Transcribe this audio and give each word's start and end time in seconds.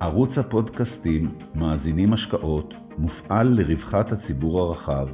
ערוץ 0.00 0.30
הפודקאסטים 0.36 1.34
מאזינים 1.54 2.12
השקעות 2.12 2.74
מופעל 2.98 3.46
לרווחת 3.48 4.12
הציבור 4.12 4.60
הרחב, 4.60 5.08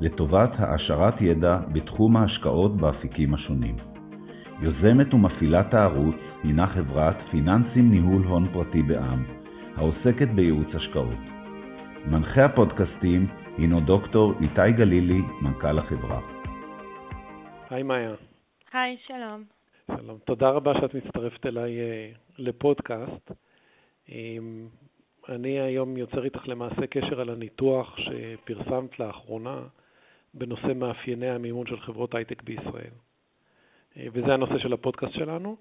לטובת 0.00 0.50
העשרת 0.58 1.20
ידע 1.20 1.58
בתחום 1.72 2.16
ההשקעות 2.16 2.76
באפיקים 2.76 3.34
השונים. 3.34 3.76
יוזמת 4.60 5.14
ומפעילת 5.14 5.74
הערוץ 5.74 6.16
הינה 6.42 6.66
חברת 6.66 7.16
פיננסים 7.30 7.90
ניהול 7.90 8.22
הון 8.22 8.48
פרטי 8.52 8.82
בע"מ, 8.82 9.24
העוסקת 9.76 10.28
בייעוץ 10.34 10.68
השקעות. 10.74 11.22
מנחה 12.06 12.44
הפודקאסטים 12.44 13.26
הינו 13.58 13.80
דוקטור 13.80 14.32
איתי 14.40 14.72
גלילי, 14.76 15.20
מנכ"ל 15.42 15.78
החברה. 15.78 16.20
היי 17.70 17.82
מאיה. 17.82 18.14
היי, 18.72 18.96
שלום. 19.06 19.42
שלום. 19.96 20.18
תודה 20.24 20.48
רבה 20.48 20.72
שאת 20.80 20.94
מצטרפת 20.94 21.46
אליי 21.46 21.76
uh, 21.78 22.18
לפודקאסט. 22.38 23.45
אני 25.28 25.60
היום 25.60 25.96
יוצר 25.96 26.24
איתך 26.24 26.48
למעשה 26.48 26.86
קשר 26.86 27.20
על 27.20 27.30
הניתוח 27.30 27.96
שפרסמת 27.98 29.00
לאחרונה 29.00 29.62
בנושא 30.34 30.72
מאפייני 30.74 31.30
המימון 31.30 31.66
של 31.66 31.80
חברות 31.80 32.14
הייטק 32.14 32.42
בישראל. 32.42 32.92
וזה 33.96 34.34
הנושא 34.34 34.58
של 34.58 34.72
הפודקאסט 34.72 35.14
שלנו. 35.14 35.56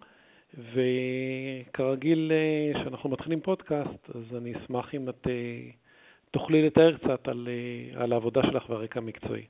וכרגיל, 0.54 2.32
uh, 2.32 2.80
כשאנחנו 2.80 3.10
מתחילים 3.10 3.42
פודקאסט, 3.42 4.10
אז 4.16 4.36
אני 4.38 4.54
אשמח 4.58 4.96
אם 4.96 5.10
את 5.10 5.28
uh, 5.28 5.30
תוכלי 6.32 6.68
לתאר 6.68 6.98
קצת 6.98 7.28
על, 7.28 7.48
uh, 7.48 8.02
על 8.02 8.14
העבודה 8.14 8.42
שלך 8.44 8.70
והרקע 8.70 9.00
המקצועי. 9.00 9.46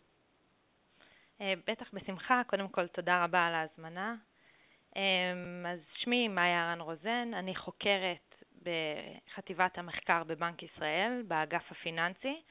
בטח 1.41 1.93
בשמחה. 1.93 2.41
קודם 2.47 2.67
כל, 2.67 2.87
תודה 2.87 3.23
רבה 3.23 3.47
על 3.47 3.53
ההזמנה. 3.53 4.15
אז 5.65 5.79
שמי 5.95 6.27
מאיה 6.27 6.71
רן 6.71 6.81
רוזן, 6.81 7.31
אני 7.33 7.55
חוקרת 7.55 8.34
בחטיבת 8.65 9.77
המחקר 9.77 10.23
בבנק 10.23 10.63
ישראל, 10.63 11.23
באגף 11.27 11.71
הפיננסי. 11.71 12.41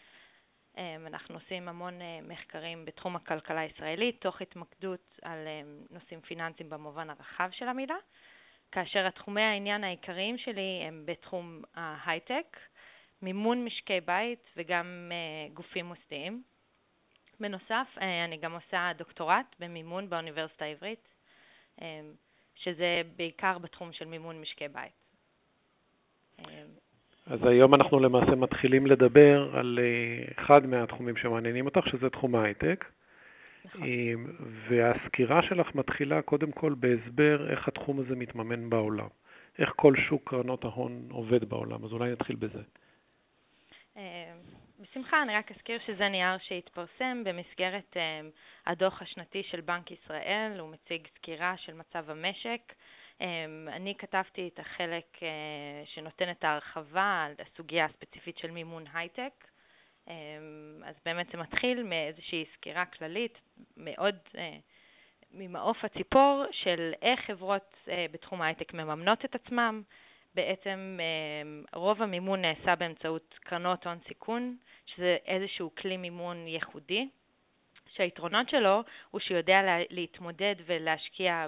אמ, 0.78 1.06
אנחנו 1.06 1.34
עושים 1.34 1.68
המון 1.68 2.02
אה, 2.02 2.20
מחקרים 2.22 2.84
בתחום 2.84 3.16
הכלכלה 3.16 3.60
הישראלית, 3.60 4.20
תוך 4.20 4.40
התמקדות 4.40 5.18
על 5.22 5.38
אמ, 5.48 5.86
נושאים 5.90 6.20
פיננסיים 6.20 6.70
במובן 6.70 7.10
הרחב 7.10 7.48
של 7.52 7.68
המילה, 7.68 7.96
כאשר 8.72 9.06
התחומי 9.06 9.42
העניין 9.42 9.84
העיקריים 9.84 10.38
שלי 10.38 10.82
הם 10.88 11.02
בתחום 11.06 11.62
ההייטק, 11.74 12.56
מימון 13.22 13.64
משקי 13.64 14.00
בית 14.00 14.50
וגם 14.56 15.12
אה, 15.12 15.54
גופים 15.54 15.86
מוסדיים. 15.86 16.42
בנוסף, 17.40 17.86
אה, 18.00 18.24
אני 18.24 18.36
גם 18.36 18.52
עושה 18.52 18.90
דוקטורט 18.96 19.56
במימון 19.58 20.10
באוניברסיטה 20.10 20.64
העברית, 20.64 21.08
שזה 22.54 23.02
בעיקר 23.16 23.58
בתחום 23.58 23.92
של 23.92 24.04
מימון 24.04 24.40
משקי 24.40 24.68
בית. 24.68 25.03
אז 27.26 27.38
היום 27.44 27.74
אנחנו 27.74 28.00
למעשה 28.00 28.34
מתחילים 28.34 28.86
לדבר 28.86 29.56
על 29.56 29.78
אה, 29.82 30.32
אחד 30.42 30.66
מהתחומים 30.66 31.16
שמעניינים 31.16 31.66
אותך, 31.66 31.88
שזה 31.88 32.10
תחום 32.10 32.34
ההייטק. 32.34 32.84
נכון. 33.64 33.82
אה, 33.82 34.12
והסקירה 34.68 35.42
שלך 35.42 35.74
מתחילה 35.74 36.22
קודם 36.22 36.52
כל 36.52 36.74
בהסבר 36.74 37.50
איך 37.50 37.68
התחום 37.68 38.00
הזה 38.00 38.16
מתממן 38.16 38.70
בעולם, 38.70 39.08
איך 39.58 39.72
כל 39.76 39.94
שוק 40.08 40.30
קרנות 40.30 40.64
ההון 40.64 41.08
עובד 41.10 41.44
בעולם, 41.44 41.84
אז 41.84 41.92
אולי 41.92 42.12
נתחיל 42.12 42.36
בזה. 42.36 42.62
אה, 43.96 44.34
בשמחה, 44.80 45.22
אני 45.22 45.36
רק 45.36 45.52
אזכיר 45.52 45.78
שזה 45.86 46.08
נייר 46.08 46.38
שהתפרסם 46.38 47.24
במסגרת 47.24 47.96
um, 47.96 48.30
הדוח 48.66 49.02
השנתי 49.02 49.42
של 49.42 49.60
בנק 49.60 49.90
ישראל, 49.90 50.56
הוא 50.58 50.68
מציג 50.70 51.08
סקירה 51.18 51.54
של 51.56 51.74
מצב 51.74 52.10
המשק. 52.10 52.72
Um, 53.18 53.24
אני 53.68 53.94
כתבתי 53.98 54.50
את 54.54 54.58
החלק 54.58 55.04
uh, 55.16 55.22
שנותן 55.84 56.30
את 56.30 56.44
ההרחבה 56.44 57.26
על 57.26 57.32
הסוגיה 57.38 57.84
הספציפית 57.84 58.38
של 58.38 58.50
מימון 58.50 58.84
הייטק. 58.94 59.44
Um, 60.06 60.10
אז 60.84 60.94
באמת 61.04 61.26
זה 61.32 61.38
מתחיל 61.38 61.82
מאיזושהי 61.82 62.44
סקירה 62.54 62.84
כללית 62.84 63.38
מאוד 63.76 64.16
uh, 64.32 64.38
ממעוף 65.32 65.84
הציפור 65.84 66.44
של 66.52 66.92
איך 67.02 67.20
חברות 67.20 67.74
uh, 67.86 67.90
בתחום 68.12 68.42
ההייטק 68.42 68.74
מממנות 68.74 69.24
את 69.24 69.34
עצמם, 69.34 69.82
בעצם 70.34 70.98
רוב 71.74 72.02
המימון 72.02 72.40
נעשה 72.40 72.74
באמצעות 72.76 73.34
קרנות 73.40 73.86
הון 73.86 73.98
סיכון, 74.08 74.56
שזה 74.86 75.16
איזשהו 75.26 75.70
כלי 75.74 75.96
מימון 75.96 76.46
ייחודי, 76.46 77.08
שהיתרונות 77.96 78.48
שלו 78.48 78.82
הוא 79.10 79.20
שהוא 79.20 79.36
יודע 79.36 79.60
להתמודד 79.90 80.54
ולהשקיע 80.66 81.46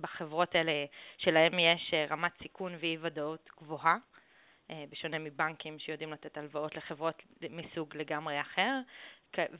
בחברות 0.00 0.54
האלה 0.54 0.72
שלהם 1.18 1.58
יש 1.58 1.94
אה, 1.94 2.06
רמת 2.10 2.32
סיכון 2.42 2.76
ואי-ודאות 2.80 3.50
גבוהה, 3.60 3.96
אה, 4.70 4.84
בשונה 4.90 5.18
מבנקים 5.18 5.78
שיודעים 5.78 6.12
לתת 6.12 6.38
הלוואות 6.38 6.76
לחברות 6.76 7.22
מסוג 7.50 7.96
לגמרי 7.96 8.40
אחר, 8.40 8.80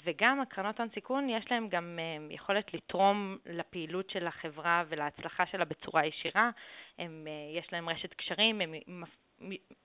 וגם 0.04 0.40
הקרנות 0.40 0.80
הון 0.80 0.88
סיכון 0.94 1.28
יש 1.28 1.50
להם 1.50 1.68
גם 1.68 1.98
אה, 1.98 2.34
יכולת 2.34 2.74
לתרום 2.74 3.38
לפעילות 3.46 4.10
של 4.10 4.26
החברה 4.26 4.84
ולהצלחה 4.88 5.46
שלה 5.46 5.64
בצורה 5.64 6.06
ישירה. 6.06 6.50
הם, 6.98 7.26
יש 7.58 7.72
להם 7.72 7.88
רשת 7.88 8.14
קשרים, 8.14 8.60
הן 8.60 8.74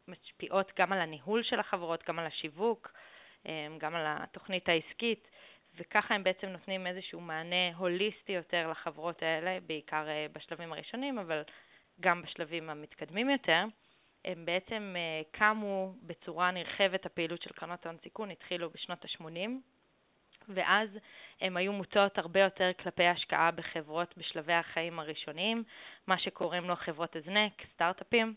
משפיעות 0.07 0.71
גם 0.79 0.93
על 0.93 1.01
הניהול 1.01 1.43
של 1.43 1.59
החברות, 1.59 2.03
גם 2.07 2.19
על 2.19 2.25
השיווק, 2.25 2.91
גם 3.77 3.95
על 3.95 4.05
התוכנית 4.07 4.69
העסקית, 4.69 5.27
וככה 5.75 6.15
הם 6.15 6.23
בעצם 6.23 6.47
נותנים 6.47 6.87
איזשהו 6.87 7.21
מענה 7.21 7.75
הוליסטי 7.75 8.31
יותר 8.31 8.71
לחברות 8.71 9.23
האלה, 9.23 9.57
בעיקר 9.67 10.07
אה, 10.09 10.25
בשלבים 10.33 10.73
הראשונים, 10.73 11.19
אבל 11.19 11.41
גם 11.99 12.21
בשלבים 12.21 12.69
המתקדמים 12.69 13.29
יותר. 13.29 13.63
הם 14.25 14.45
בעצם 14.45 14.93
אה, 14.97 15.21
קמו 15.31 15.93
בצורה 16.01 16.51
נרחבת, 16.51 17.05
הפעילות 17.05 17.41
של 17.41 17.51
קרנות 17.53 17.85
ההון 17.85 17.97
סיכון 18.03 18.31
התחילו 18.31 18.69
בשנות 18.69 19.05
ה-80, 19.05 19.49
ואז 20.49 20.89
הם 21.41 21.57
היו 21.57 21.73
מוטות 21.73 22.17
הרבה 22.17 22.39
יותר 22.39 22.71
כלפי 22.83 23.07
השקעה 23.07 23.51
בחברות 23.51 24.17
בשלבי 24.17 24.53
החיים 24.53 24.99
הראשוניים, 24.99 25.63
מה 26.07 26.19
שקוראים 26.19 26.63
לו 26.63 26.75
חברות 26.75 27.15
הזנק, 27.15 27.53
סטארט-אפים. 27.73 28.35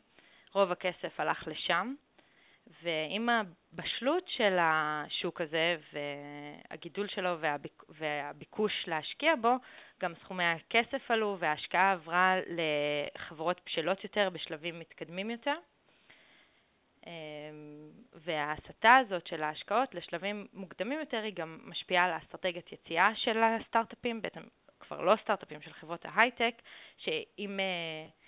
רוב 0.54 0.72
הכסף 0.72 1.20
הלך 1.20 1.46
לשם, 1.46 1.94
ועם 2.82 3.28
הבשלות 3.28 4.25
של 4.28 4.56
השוק 4.60 5.41
הזה 5.41 5.76
והגידול 5.92 7.08
שלו 7.08 7.41
והביק, 7.41 7.82
והביקוש 7.88 8.72
להשקיע 8.86 9.34
בו, 9.41 9.54
גם 10.00 10.12
סכומי 10.25 10.44
הכסף 10.44 11.10
עלו 11.10 11.36
וההשקעה 11.38 11.92
עברה 11.92 12.34
לחברות 12.47 13.60
בשלות 13.66 14.04
יותר 14.04 14.30
בשלבים 14.30 14.78
מתקדמים 14.78 15.30
יותר. 15.30 15.56
אמ, 17.06 17.12
וההסתה 18.12 18.96
הזאת 18.96 19.26
של 19.26 19.42
ההשקעות 19.42 19.94
לשלבים 19.94 20.46
מוקדמים 20.52 21.00
יותר 21.00 21.22
היא 21.22 21.34
גם 21.34 21.58
משפיעה 21.64 22.04
על 22.04 22.10
האסטרטגיית 22.10 22.72
יציאה 22.72 23.10
של 23.14 23.42
הסטארט-אפים, 23.42 24.22
בעצם 24.22 24.41
כבר 24.81 25.00
לא 25.00 25.14
סטארט-אפים 25.22 25.62
של 25.62 25.72
חברות 25.72 26.04
ההייטק, 26.04 26.54
שאם 26.96 27.58
אה, 27.58 28.23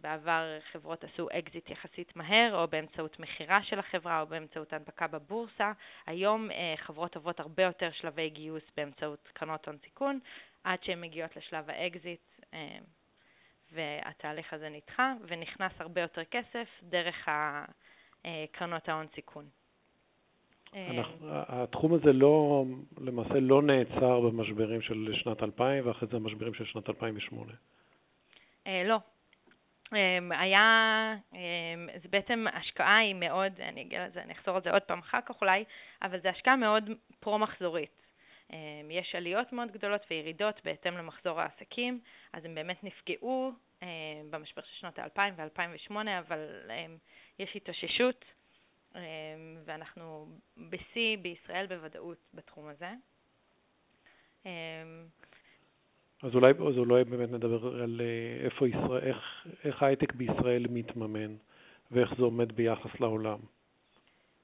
בעבר 0.00 0.58
חברות 0.72 1.04
עשו 1.04 1.28
אקזיט 1.32 1.70
יחסית 1.70 2.16
מהר, 2.16 2.56
או 2.56 2.68
באמצעות 2.68 3.20
מכירה 3.20 3.62
של 3.62 3.78
החברה, 3.78 4.20
או 4.20 4.26
באמצעות 4.26 4.72
הנפקה 4.72 5.06
בבורסה. 5.06 5.72
היום 6.06 6.50
אה, 6.50 6.74
חברות 6.76 7.16
עוברות 7.16 7.40
הרבה 7.40 7.62
יותר 7.62 7.90
שלבי 7.92 8.30
גיוס 8.30 8.62
באמצעות 8.76 9.28
קרנות 9.32 9.68
הון 9.68 9.76
סיכון, 9.84 10.18
עד 10.64 10.82
שהן 10.82 11.00
מגיעות 11.00 11.36
לשלב 11.36 11.70
האקזיט, 11.70 12.20
אה, 12.54 12.78
והתהליך 13.72 14.52
הזה 14.52 14.68
נדחה, 14.68 15.12
ונכנס 15.28 15.72
הרבה 15.78 16.00
יותר 16.00 16.24
כסף 16.24 16.68
דרך 16.82 17.28
קרנות 18.52 18.88
ההון 18.88 19.06
סיכון. 19.14 19.44
אנחנו, 20.74 21.26
התחום 21.30 21.94
הזה 21.94 22.12
לא, 22.12 22.64
למעשה 23.00 23.40
לא 23.40 23.62
נעצר 23.62 24.20
במשברים 24.20 24.82
של 24.82 25.12
שנת 25.14 25.42
2000 25.42 25.86
ואחרי 25.86 26.08
זה 26.08 26.16
המשברים 26.16 26.54
של 26.54 26.64
שנת 26.64 26.88
2008. 26.88 27.52
לא, 28.66 28.98
היה, 30.30 31.14
אמ, 31.32 31.88
זה 32.02 32.08
בעצם 32.08 32.44
השקעה 32.52 32.98
היא 32.98 33.14
מאוד, 33.14 33.60
אני 33.60 33.80
אגיד 33.82 33.98
על 33.98 34.10
זה, 34.10 34.22
אני 34.22 34.32
אחזור 34.32 34.56
על 34.56 34.62
זה 34.62 34.70
עוד 34.70 34.82
פעם 34.82 34.98
אחר 34.98 35.18
כך 35.26 35.40
אולי, 35.40 35.64
אבל 36.02 36.20
זו 36.20 36.28
השקעה 36.28 36.56
מאוד 36.56 36.90
פרו-מחזורית. 37.20 38.02
אמ, 38.52 38.56
יש 38.90 39.14
עליות 39.14 39.52
מאוד 39.52 39.72
גדולות 39.72 40.02
וירידות 40.10 40.60
בהתאם 40.64 40.98
למחזור 40.98 41.40
העסקים, 41.40 42.00
אז 42.32 42.44
הם 42.44 42.54
באמת 42.54 42.84
נפגעו 42.84 43.52
במשבר 44.30 44.62
של 44.62 44.80
שנות 44.80 44.98
ה-2000 44.98 45.20
ו-2008, 45.36 45.94
אבל 46.18 46.70
יש 47.38 47.56
התאוששות, 47.56 48.24
ואנחנו 49.64 50.26
בשיא 50.56 51.16
בישראל 51.22 51.66
בוודאות 51.66 52.18
בתחום 52.34 52.68
הזה. 52.68 52.90
אז 56.22 56.34
אולי, 56.34 56.50
אז 56.50 56.78
אולי 56.78 57.04
באמת 57.04 57.30
נדבר 57.30 57.82
על 57.82 58.00
אה, 58.00 58.44
איפה 58.44 58.68
ישראל, 58.68 59.02
איך, 59.02 59.46
איך 59.64 59.82
ההייטק 59.82 60.12
בישראל 60.12 60.66
מתממן 60.70 61.36
ואיך 61.90 62.14
זה 62.16 62.22
עומד 62.22 62.52
ביחס 62.52 63.00
לעולם. 63.00 63.38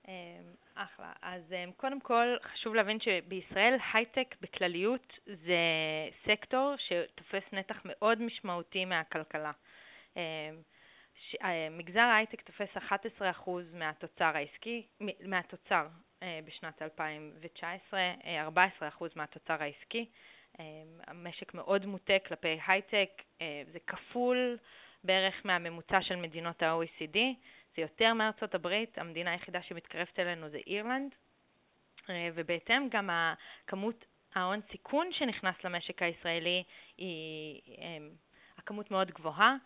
אמ, 0.08 0.12
אחלה. 0.74 1.12
אז 1.22 1.52
אמ, 1.52 1.72
קודם 1.76 2.00
כל 2.00 2.36
חשוב 2.52 2.74
להבין 2.74 2.98
שבישראל 3.00 3.76
הייטק 3.92 4.34
בכלליות 4.40 5.18
זה 5.26 5.58
סקטור 6.26 6.74
שתופס 6.78 7.52
נתח 7.52 7.80
מאוד 7.84 8.22
משמעותי 8.22 8.84
מהכלכלה. 8.84 9.52
אמ, 10.16 10.22
מגזר 11.70 12.00
ההייטק 12.00 12.40
תופס 12.40 12.76
11% 12.76 13.50
מהתוצר 13.74 14.30
העסקי, 14.34 14.86
מהתוצר 15.24 15.86
בשנת 16.44 16.82
2019, 16.82 18.00
14% 19.00 19.16
מהתוצר 19.16 19.56
העסקי. 19.62 20.06
המשק 21.06 21.54
מאוד 21.54 21.86
מוטה 21.86 22.12
כלפי 22.26 22.58
הייטק, 22.66 23.22
זה 23.72 23.78
כפול 23.86 24.58
בערך 25.04 25.34
מהממוצע 25.44 26.02
של 26.02 26.16
מדינות 26.16 26.62
ה-OECD, 26.62 27.18
זה 27.76 27.82
יותר 27.82 28.14
מארצות 28.14 28.54
הברית, 28.54 28.98
המדינה 28.98 29.30
היחידה 29.30 29.62
שמתקרבת 29.62 30.18
אלינו 30.18 30.48
זה 30.48 30.58
אירלנד, 30.66 31.14
ובהתאם 32.34 32.88
גם 32.90 33.10
הכמות 33.12 34.04
ההון 34.34 34.60
סיכון 34.70 35.12
שנכנס 35.12 35.54
למשק 35.64 36.02
הישראלי 36.02 36.62
היא 36.96 37.60
הכמות 38.58 38.90
מאוד 38.90 39.10
גבוהה. 39.10 39.56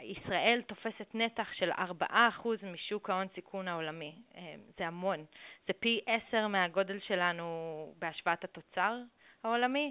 ישראל 0.00 0.62
תופסת 0.66 1.14
נתח 1.14 1.52
של 1.52 1.70
4% 1.72 1.74
משוק 2.62 3.10
ההון 3.10 3.26
סיכון 3.34 3.68
העולמי. 3.68 4.14
זה 4.78 4.86
המון. 4.86 5.24
זה 5.66 5.72
פי 5.72 6.00
10 6.28 6.46
מהגודל 6.46 7.00
שלנו 7.00 7.94
בהשוואת 7.98 8.44
התוצר 8.44 8.96
העולמי, 9.44 9.90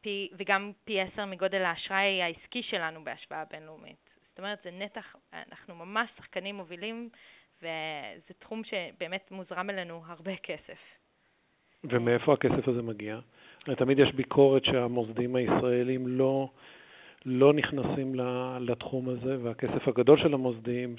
פי, 0.00 0.30
וגם 0.38 0.72
פי 0.84 1.00
10 1.00 1.24
מגודל 1.24 1.62
האשראי 1.62 2.22
העסקי 2.22 2.62
שלנו 2.62 3.04
בהשוואה 3.04 3.44
בינלאומית. 3.50 4.10
זאת 4.28 4.38
אומרת, 4.38 4.58
זה 4.64 4.70
נתח, 4.70 5.16
אנחנו 5.32 5.74
ממש 5.74 6.10
שחקנים 6.16 6.54
מובילים, 6.54 7.08
וזה 7.58 8.34
תחום 8.38 8.62
שבאמת 8.64 9.30
מוזרם 9.30 9.70
אלינו 9.70 10.02
הרבה 10.06 10.36
כסף. 10.36 10.78
ומאיפה 11.84 12.32
הכסף 12.32 12.68
הזה 12.68 12.82
מגיע? 12.82 13.18
תמיד 13.76 13.98
יש 13.98 14.12
ביקורת 14.14 14.64
שהמוסדים 14.64 15.36
הישראלים 15.36 16.06
לא, 16.06 16.48
לא 17.26 17.52
נכנסים 17.52 18.14
לתחום 18.60 19.08
הזה, 19.08 19.42
והכסף 19.42 19.88
הגדול 19.88 20.18
של 20.18 20.34
המוסדים, 20.34 20.96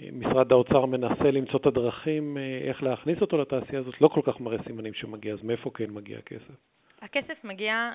שמשרד 0.00 0.52
האוצר 0.52 0.86
מנסה 0.86 1.30
למצוא 1.30 1.60
את 1.60 1.66
הדרכים 1.66 2.38
אה, 2.38 2.68
איך 2.68 2.82
להכניס 2.82 3.20
אותו 3.20 3.38
לתעשייה 3.38 3.80
הזאת, 3.80 4.00
לא 4.00 4.08
כל 4.08 4.20
כך 4.24 4.40
מראה 4.40 4.62
סימנים 4.66 4.94
שמגיע, 4.94 5.34
אז 5.34 5.42
מאיפה 5.42 5.70
כן 5.74 5.90
מגיע 5.90 6.18
הכסף? 6.18 6.54
הכסף 7.02 7.44
מגיע 7.44 7.92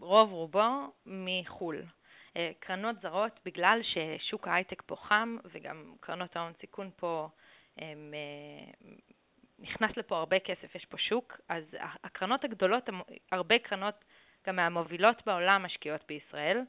רוב 0.00 0.32
רובו 0.32 0.92
מחו"ל. 1.06 1.82
אה, 2.36 2.50
קרנות 2.58 2.96
זרות, 3.02 3.40
בגלל 3.44 3.80
ששוק 3.82 4.48
ההייטק 4.48 4.82
פה 4.86 4.96
חם 4.96 5.36
וגם 5.54 5.92
קרנות 6.00 6.36
ההון 6.36 6.52
סיכון 6.60 6.90
פה 6.96 7.28
הם, 7.78 8.14
אה, 8.14 8.90
נכנס 9.58 9.96
לפה 9.96 10.18
הרבה 10.18 10.38
כסף, 10.38 10.74
יש 10.74 10.84
פה 10.84 10.98
שוק, 10.98 11.40
אז 11.48 11.64
הקרנות 12.04 12.44
הגדולות, 12.44 12.88
הרבה 13.32 13.58
קרנות 13.58 14.04
גם 14.46 14.56
מהמובילות 14.56 15.22
בעולם 15.26 15.62
משקיעות 15.62 16.00
בישראל, 16.08 16.60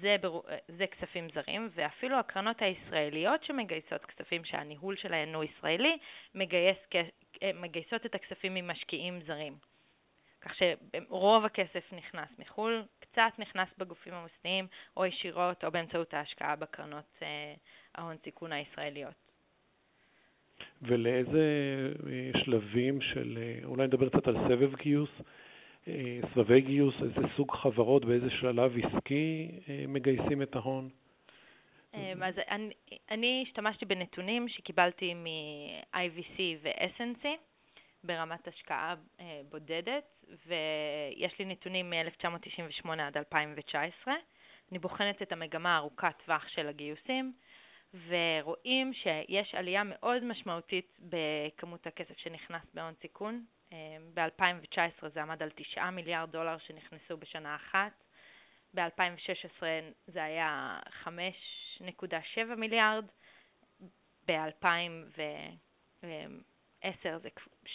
זה, 0.00 0.16
בר... 0.20 0.40
זה 0.68 0.86
כספים 0.86 1.28
זרים, 1.34 1.68
ואפילו 1.74 2.18
הקרנות 2.18 2.62
הישראליות 2.62 3.44
שמגייסות 3.44 4.04
כספים 4.04 4.44
שהניהול 4.44 4.96
שלהן 4.96 5.34
הוא 5.34 5.44
ישראלי, 5.44 5.98
מגייס... 6.34 6.76
מגייסות 7.54 8.06
את 8.06 8.14
הכספים 8.14 8.54
ממשקיעים 8.54 9.20
זרים. 9.26 9.56
כך 10.40 10.52
שרוב 10.54 11.44
הכסף 11.44 11.92
נכנס 11.92 12.28
מחו"ל, 12.38 12.82
קצת 13.00 13.38
נכנס 13.38 13.68
בגופים 13.78 14.14
המוסדיים, 14.14 14.66
או 14.96 15.06
ישירות 15.06 15.64
או 15.64 15.70
באמצעות 15.70 16.14
ההשקעה 16.14 16.56
בקרנות 16.56 17.18
אה, 17.22 17.54
ההון 17.94 18.16
סיכון 18.24 18.52
הישראליות. 18.52 19.14
ולאיזה 20.82 21.40
אה, 22.06 22.40
שלבים 22.44 23.00
של, 23.00 23.38
אה, 23.42 23.64
אולי 23.64 23.86
נדבר 23.86 24.08
קצת 24.08 24.28
על 24.28 24.34
סבב 24.34 24.74
גיוס, 24.74 25.10
סבבי 26.34 26.60
גיוס, 26.60 26.94
איזה 27.02 27.28
סוג 27.36 27.52
חברות, 27.52 28.04
באיזה 28.04 28.30
שלב 28.30 28.72
עסקי 28.78 29.50
מגייסים 29.88 30.42
את 30.42 30.56
ההון? 30.56 30.88
אז 32.22 32.34
אני, 32.50 32.74
אני 33.10 33.44
השתמשתי 33.46 33.84
בנתונים 33.84 34.48
שקיבלתי 34.48 35.14
מ-IVC 35.14 36.40
ו-SNC 36.62 37.26
ברמת 38.04 38.48
השקעה 38.48 38.94
בודדת, 39.50 40.24
ויש 40.46 41.38
לי 41.38 41.44
נתונים 41.44 41.90
מ-1998 41.90 42.88
עד 43.00 43.16
2019. 43.16 44.14
אני 44.70 44.78
בוחנת 44.78 45.22
את 45.22 45.32
המגמה 45.32 45.76
ארוכת 45.76 46.14
טווח 46.24 46.48
של 46.48 46.68
הגיוסים, 46.68 47.32
ורואים 48.08 48.92
שיש 48.94 49.54
עלייה 49.54 49.82
מאוד 49.84 50.24
משמעותית 50.24 50.98
בכמות 51.00 51.86
הכסף 51.86 52.18
שנכנס 52.18 52.62
בהון 52.74 52.94
סיכון. 53.00 53.44
ב-2019 54.14 55.08
זה 55.08 55.22
עמד 55.22 55.42
על 55.42 55.50
9 55.54 55.90
מיליארד 55.90 56.30
דולר 56.30 56.58
שנכנסו 56.58 57.16
בשנה 57.16 57.56
אחת, 57.56 58.04
ב-2016 58.74 59.62
זה 60.06 60.24
היה 60.24 60.78
5.7 61.04 62.54
מיליארד, 62.56 63.04
ב-2010 64.28 66.04
זה 67.22 67.28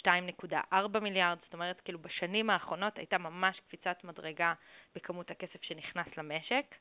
2.4 0.04 1.00
מיליארד, 1.02 1.38
זאת 1.44 1.54
אומרת, 1.54 1.82
כאילו 1.82 2.00
בשנים 2.00 2.50
האחרונות 2.50 2.98
הייתה 2.98 3.18
ממש 3.18 3.60
קפיצת 3.60 4.04
מדרגה 4.04 4.54
בכמות 4.96 5.32
הכסף 5.32 5.64
שנכנס 5.64 6.18
למשק. 6.18 6.76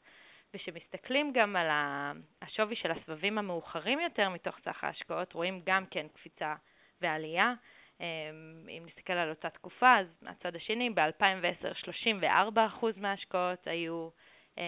וכשמסתכלים 0.55 1.33
גם 1.33 1.57
על 1.57 1.67
השווי 2.43 2.77
של 2.77 2.91
הסבבים 2.91 3.39
המאוחרים 3.39 4.01
יותר 4.01 4.29
מתוך 4.29 4.59
סך 4.65 4.85
ההשקעות, 4.85 5.33
רואים 5.33 5.63
גם 5.65 5.87
כן 5.87 6.07
קפיצה 6.09 6.55
ועלייה. 7.01 7.55
אמ, 8.01 8.07
אם 8.69 8.83
נסתכל 8.87 9.13
על 9.13 9.31
אותה 9.31 9.51
תקופה, 9.51 9.99
אז 9.99 10.07
מהצד 10.23 10.57
השני, 10.57 10.91
ב-2010 10.91 11.91
34% 12.23 12.25
מההשקעות 12.97 13.67
היו 13.67 14.09
אמ, 14.59 14.63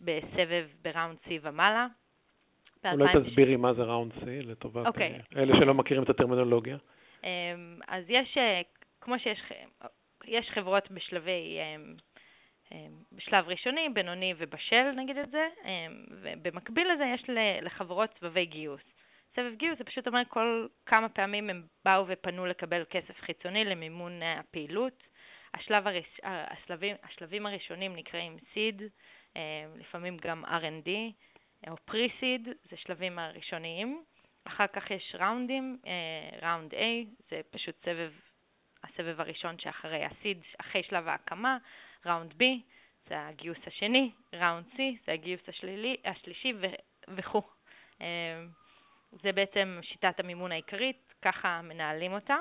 בסבב 0.00 0.66
בראונד 0.82 1.18
C 1.24 1.30
ומעלה. 1.42 1.86
אולי 2.92 3.12
תסבירי 3.24 3.56
מה 3.56 3.74
זה 3.74 3.82
ראונד 3.82 4.12
C 4.12 4.24
לטובת 4.26 4.86
okay. 4.86 4.88
אוקיי. 4.88 5.20
אלה 5.36 5.52
שלא 5.60 5.74
מכירים 5.74 6.02
את 6.02 6.10
הטרמינולוגיה. 6.10 6.76
אמ, 7.24 7.28
אז 7.88 8.04
יש, 8.08 8.38
אה, 8.38 8.60
כמו 9.00 9.18
שיש 9.18 9.42
יש 10.24 10.50
חברות 10.50 10.90
בשלבי 10.90 11.58
בשלב 13.12 13.48
ראשוני, 13.48 13.88
בינוני 13.94 14.34
ובשל, 14.38 14.90
נגיד 14.96 15.18
את 15.18 15.30
זה, 15.30 15.48
ובמקביל 16.10 16.92
לזה 16.92 17.04
יש 17.14 17.24
לחברות 17.62 18.10
סבבי 18.18 18.46
גיוס. 18.46 18.95
סבב 19.36 19.54
גיוס 19.54 19.78
זה 19.78 19.84
פשוט 19.84 20.06
אומר 20.06 20.22
כל 20.28 20.66
כמה 20.86 21.08
פעמים 21.08 21.50
הם 21.50 21.62
באו 21.84 22.04
ופנו 22.08 22.46
לקבל 22.46 22.84
כסף 22.90 23.20
חיצוני 23.20 23.64
למימון 23.64 24.22
אה, 24.22 24.38
הפעילות. 24.38 25.02
השלב 25.54 25.86
הראש, 25.86 26.20
השלבים, 26.22 26.96
השלבים 27.02 27.46
הראשונים 27.46 27.96
נקראים 27.96 28.36
סיד, 28.52 28.82
אמ, 29.36 29.40
לפעמים 29.76 30.16
גם 30.16 30.44
R&D 30.44 30.90
או 31.70 31.76
פרי-סיד, 31.76 32.48
זה 32.70 32.76
שלבים 32.76 33.18
הראשוניים. 33.18 34.04
אחר 34.44 34.66
כך 34.66 34.90
יש 34.90 35.16
ראונדים, 35.18 35.78
ראונד 36.42 36.74
A, 36.74 36.76
זה 37.30 37.40
פשוט 37.50 37.74
סבב, 37.84 38.12
הסבב 38.84 39.20
הראשון 39.20 39.58
שאחרי 39.58 40.04
הסיד, 40.04 40.38
אחרי 40.60 40.82
שלב 40.82 41.08
ההקמה, 41.08 41.56
ראונד 42.06 42.32
B 42.32 42.44
זה 43.08 43.26
הגיוס 43.26 43.58
השני, 43.66 44.10
ראונד 44.32 44.66
C 44.72 44.78
זה 45.06 45.12
הגיוס 45.12 45.48
השלילי, 45.48 45.96
השלישי 46.04 46.52
וכו'. 47.08 47.42
זה 49.12 49.32
בעצם 49.32 49.78
שיטת 49.82 50.20
המימון 50.20 50.52
העיקרית, 50.52 51.14
ככה 51.22 51.60
מנהלים 51.62 52.12
אותה. 52.12 52.36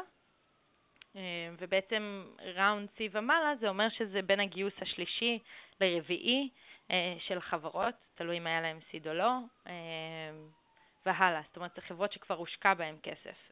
אמ, 1.16 1.22
ובעצם 1.60 2.26
ראונד 2.56 2.90
C 2.90 3.02
ומעלה 3.12 3.56
זה 3.60 3.70
אומר 3.70 3.90
שזה 3.90 4.22
בין 4.22 4.40
הגיוס 4.40 4.74
השלישי 4.82 5.40
לרביעי 5.82 6.50
אה, 6.92 7.16
של 7.20 7.42
חברות, 7.42 7.96
תלוי 8.16 8.38
אם 8.38 8.48
היה 8.48 8.62
להם 8.62 8.80
סיד 8.92 9.08
או 9.08 9.14
לא, 9.14 9.32
אמ, 9.68 9.72
והלאה. 11.06 11.42
זאת 11.48 11.58
אומרת, 11.58 11.72
זה 11.76 11.82
חברות 11.82 12.12
שכבר 12.12 12.36
הושקע 12.36 12.74
בהן 12.74 12.96
כסף. 13.04 13.52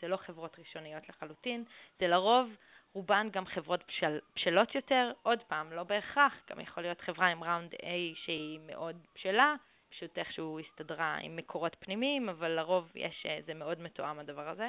זה 0.00 0.08
לא 0.08 0.16
חברות 0.16 0.58
ראשוניות 0.58 1.08
לחלוטין, 1.08 1.64
זה 1.98 2.08
לרוב 2.08 2.50
רובן 2.92 3.28
גם 3.32 3.46
חברות 3.46 3.84
בשל, 3.88 4.18
בשלות 4.36 4.74
יותר, 4.74 5.12
עוד 5.22 5.42
פעם, 5.42 5.72
לא 5.72 5.82
בהכרח, 5.82 6.32
גם 6.50 6.60
יכול 6.60 6.82
להיות 6.82 7.00
חברה 7.00 7.26
עם 7.26 7.44
ראונד 7.44 7.74
A 7.74 8.16
שהיא 8.24 8.60
מאוד 8.66 8.96
בשלה, 9.14 9.54
פשוט 9.98 10.18
איכשהו 10.18 10.58
הסתדרה 10.58 11.16
עם 11.22 11.36
מקורות 11.36 11.76
פנימיים, 11.78 12.28
אבל 12.28 12.50
לרוב 12.50 12.90
יש, 12.94 13.26
אה, 13.26 13.38
זה 13.46 13.54
מאוד 13.54 13.80
מתואם 13.80 14.18
הדבר 14.18 14.48
הזה. 14.48 14.68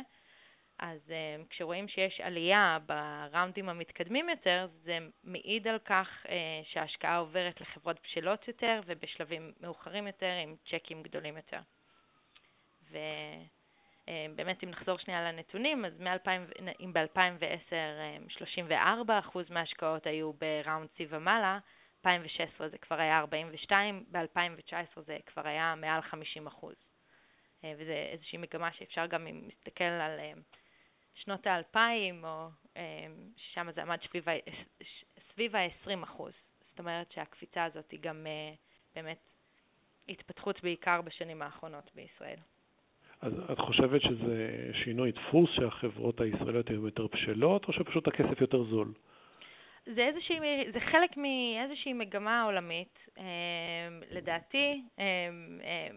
אז 0.79 0.99
um, 1.07 1.47
כשרואים 1.49 1.87
שיש 1.87 2.21
עלייה 2.21 2.77
בראונדים 2.85 3.69
המתקדמים 3.69 4.29
יותר, 4.29 4.67
זה 4.83 4.97
מעיד 5.23 5.67
על 5.67 5.79
כך 5.85 6.07
uh, 6.25 6.29
שההשקעה 6.63 7.17
עוברת 7.17 7.61
לחברות 7.61 7.97
בשלות 8.03 8.47
יותר 8.47 8.81
ובשלבים 8.85 9.51
מאוחרים 9.61 10.07
יותר 10.07 10.33
עם 10.43 10.55
צ'קים 10.69 11.03
גדולים 11.03 11.37
יותר. 11.37 11.59
ו... 12.91 12.97
אה, 14.09 14.25
באמת, 14.35 14.63
אם 14.63 14.69
נחזור 14.69 14.97
שנייה 14.97 15.31
לנתונים, 15.31 15.85
אז 15.85 15.99
מ-2000, 15.99 16.61
אם 16.79 16.93
ב-2010 16.93 18.69
34% 18.69 18.73
מההשקעות 19.49 20.07
היו 20.07 20.31
בראונד 20.33 20.89
C 20.97 21.01
ומעלה, 21.09 21.59
2016 22.05 22.69
זה 22.69 22.77
כבר 22.77 22.99
היה 22.99 23.19
42, 23.19 24.03
ב-2019 24.11 25.01
זה 25.01 25.17
כבר 25.25 25.47
היה 25.47 25.75
מעל 25.77 26.01
50 26.01 26.47
אה, 27.63 27.73
וזה 27.77 28.07
איזושהי 28.11 28.37
מגמה 28.37 28.71
שאפשר 28.71 29.05
גם 29.05 29.27
אם 29.27 29.41
נסתכל 29.47 29.83
על 29.83 30.19
אה, 30.19 30.33
שנות 31.15 31.47
האלפיים, 31.47 32.23
או 32.23 32.47
ששם 33.37 33.67
זה 33.75 33.81
עמד 33.81 33.99
סביב, 34.09 34.25
סביב 35.33 35.55
ה-20 35.55 36.05
זאת 36.69 36.79
אומרת 36.79 37.11
שהקפיצה 37.11 37.63
הזאת 37.63 37.91
היא 37.91 37.99
גם 37.99 38.27
באמת 38.95 39.17
התפתחות 40.09 40.63
בעיקר 40.63 41.01
בשנים 41.01 41.41
האחרונות 41.41 41.91
בישראל. 41.95 42.39
אז 43.21 43.33
את 43.51 43.59
חושבת 43.59 44.01
שזה 44.01 44.71
שינוי 44.83 45.11
דפוס 45.11 45.49
שהחברות 45.49 46.21
הישראליות 46.21 46.69
היו 46.69 46.85
יותר 46.85 47.07
בשלות, 47.07 47.67
או 47.67 47.73
שפשוט 47.73 48.07
הכסף 48.07 48.41
יותר 48.41 48.63
זול? 48.63 48.93
זה, 49.95 50.01
איזושהי, 50.01 50.39
זה 50.73 50.79
חלק 50.79 51.17
מאיזושהי 51.17 51.93
מגמה 51.93 52.43
עולמית. 52.43 52.99
אה, 53.17 53.23
לדעתי, 54.11 54.81
אה, 54.99 55.03
אה, 55.63 55.87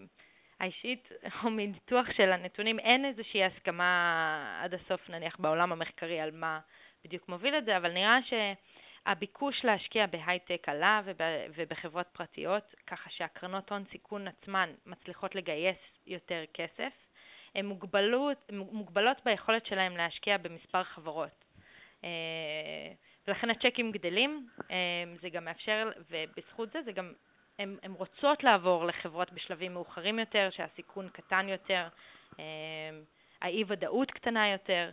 האישית, 0.61 1.09
או 1.45 1.51
מניתוח 1.51 2.07
של 2.17 2.33
הנתונים, 2.33 2.79
אין 2.79 3.05
איזושהי 3.05 3.45
הסכמה 3.45 4.61
עד 4.63 4.75
הסוף, 4.75 5.11
נניח, 5.11 5.37
בעולם 5.39 5.73
המחקרי 5.73 6.21
על 6.21 6.31
מה 6.31 6.61
בדיוק 7.05 7.29
מוביל 7.29 7.55
את 7.59 7.65
זה, 7.65 7.77
אבל 7.77 7.93
נראה 7.93 8.19
שהביקוש 8.23 9.65
להשקיע 9.65 10.07
בהייטק 10.07 10.69
עלה 10.69 11.01
ובחברות 11.55 12.07
פרטיות, 12.13 12.75
ככה 12.87 13.11
שהקרנות 13.11 13.73
הון 13.73 13.85
סיכון 13.91 14.29
עצמן 14.29 14.71
מצליחות 14.87 15.35
לגייס 15.35 15.79
יותר 16.07 16.43
כסף. 16.55 16.93
הן 17.55 17.67
מוגבלות, 17.67 18.51
מוגבלות 18.53 19.17
ביכולת 19.25 19.67
שלהן 19.67 19.97
להשקיע 19.97 20.37
במספר 20.39 20.83
חברות. 20.85 21.45
ולכן 23.27 23.51
הצ'קים 23.51 23.93
גדלים, 23.93 24.49
זה 25.21 25.29
גם 25.29 25.45
מאפשר, 25.45 25.91
ובזכות 26.11 26.73
זה 26.73 26.83
זה 26.83 26.93
גם 26.93 27.13
הן 27.59 27.93
רוצות 27.93 28.45
לעבור 28.45 28.85
לחברות 28.87 29.33
בשלבים 29.33 29.75
מאוחרים 29.75 30.19
יותר, 30.19 30.49
שהסיכון 30.51 31.09
קטן 31.09 31.49
יותר, 31.49 31.89
אמ, 32.39 32.45
האי-ודאות 33.43 34.11
קטנה 34.11 34.49
יותר, 34.49 34.91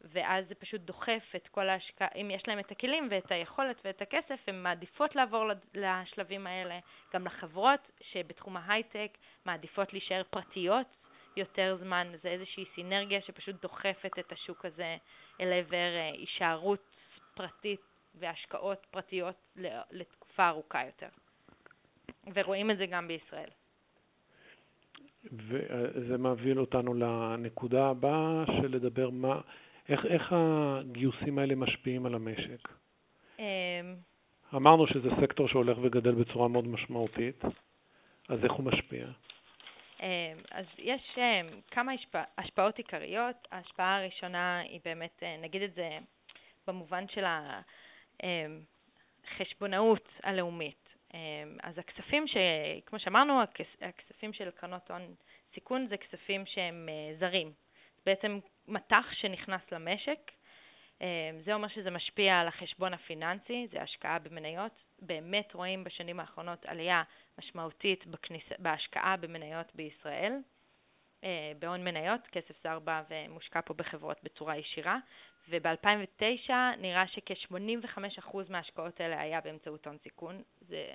ואז 0.00 0.48
זה 0.48 0.54
פשוט 0.54 0.80
דוחף 0.80 1.22
את 1.36 1.48
כל 1.48 1.68
ההשקעה, 1.68 2.08
אם 2.20 2.30
יש 2.30 2.42
להן 2.48 2.58
את 2.58 2.70
הכלים 2.70 3.08
ואת 3.10 3.32
היכולת 3.32 3.76
ואת 3.84 4.02
הכסף, 4.02 4.40
הן 4.46 4.62
מעדיפות 4.62 5.16
לעבור 5.16 5.44
לשלבים 5.74 6.46
האלה. 6.46 6.78
גם 7.14 7.26
לחברות 7.26 7.90
שבתחום 8.02 8.56
ההייטק 8.56 9.18
מעדיפות 9.44 9.92
להישאר 9.92 10.22
פרטיות 10.30 10.86
יותר 11.36 11.76
זמן, 11.80 12.12
זה 12.22 12.28
איזושהי 12.28 12.64
סינרגיה 12.74 13.20
שפשוט 13.20 13.62
דוחפת 13.62 14.18
את 14.18 14.32
השוק 14.32 14.64
הזה 14.64 14.96
אל 15.40 15.52
עבר 15.52 15.76
אה, 15.96 16.10
הישארות 16.12 16.90
פרטית 17.36 17.80
והשקעות 18.14 18.86
פרטיות 18.90 19.56
לתקופה 19.90 20.48
ארוכה 20.48 20.86
יותר. 20.86 21.08
ורואים 22.34 22.70
את 22.70 22.78
זה 22.78 22.86
גם 22.86 23.08
בישראל. 23.08 23.50
וזה 25.32 26.18
מעביר 26.18 26.58
אותנו 26.58 26.94
לנקודה 26.94 27.86
הבאה 27.86 28.44
של 28.46 28.76
לדבר 28.76 29.10
מה, 29.10 29.40
איך, 29.88 30.06
איך 30.06 30.32
הגיוסים 30.32 31.38
האלה 31.38 31.54
משפיעים 31.54 32.06
על 32.06 32.14
המשק. 32.14 32.68
אמ, 33.38 33.44
אמרנו 34.54 34.86
שזה 34.86 35.08
סקטור 35.20 35.48
שהולך 35.48 35.78
וגדל 35.82 36.14
בצורה 36.14 36.48
מאוד 36.48 36.68
משמעותית, 36.68 37.44
אז 38.28 38.44
איך 38.44 38.52
הוא 38.52 38.64
משפיע? 38.64 39.06
אמ, 40.00 40.06
אז 40.50 40.66
יש 40.78 41.18
אמ, 41.18 41.46
כמה 41.70 41.92
השפעות 42.38 42.78
עיקריות. 42.78 43.36
ההשפעה 43.52 43.96
הראשונה 43.96 44.58
היא 44.58 44.80
באמת, 44.84 45.22
אה, 45.22 45.36
נגיד 45.42 45.62
את 45.62 45.74
זה 45.74 45.98
במובן 46.66 47.08
של 47.08 47.24
החשבונאות 49.24 50.08
הלאומית. 50.22 50.86
אמ, 51.14 51.56
אז 51.62 51.78
הכספים, 51.78 52.28
ש... 52.28 52.36
כמו 52.86 52.98
שאמרנו, 52.98 53.42
הכספים 53.80 54.32
של 54.32 54.50
קרנות 54.50 54.90
הון 54.90 55.14
סיכון 55.54 55.86
זה 55.88 55.96
כספים 55.96 56.46
שהם 56.46 56.88
אה, 56.88 57.18
זרים. 57.18 57.52
בעצם 58.06 58.38
מטח 58.68 59.06
שנכנס 59.12 59.60
למשק. 59.72 60.18
אמ, 61.00 61.06
זה 61.44 61.54
אומר 61.54 61.68
שזה 61.68 61.90
משפיע 61.90 62.40
על 62.40 62.48
החשבון 62.48 62.94
הפיננסי, 62.94 63.66
זה 63.72 63.82
השקעה 63.82 64.18
במניות. 64.18 64.72
באמת 64.98 65.54
רואים 65.54 65.84
בשנים 65.84 66.20
האחרונות 66.20 66.66
עלייה 66.66 67.02
משמעותית 67.38 68.06
בכניס... 68.06 68.44
בהשקעה 68.58 69.16
במניות 69.16 69.74
בישראל. 69.74 70.32
אה, 71.26 71.52
בהון 71.58 71.84
מניות, 71.84 72.20
כסף 72.32 72.62
זר 72.62 72.78
בא 72.78 73.02
ומושקע 73.10 73.60
פה 73.64 73.74
בחברות 73.74 74.16
בצורה 74.22 74.56
ישירה, 74.56 74.98
וב-2009 75.48 76.50
נראה 76.78 77.06
שכ-85% 77.06 78.36
מההשקעות 78.48 79.00
האלה 79.00 79.20
היה 79.20 79.40
באמצעות 79.40 79.86
הון 79.86 79.96
סיכון. 80.02 80.42
זה 80.60 80.86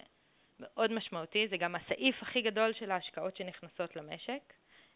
מאוד 0.60 0.92
משמעותי, 0.92 1.48
זה 1.48 1.58
גם 1.58 1.76
הסעיף 1.76 2.16
הכי 2.22 2.42
גדול 2.42 2.74
של 2.74 2.92
ההשקעות 2.92 3.36
שנכנסות 3.38 3.96
למשק. 3.96 4.54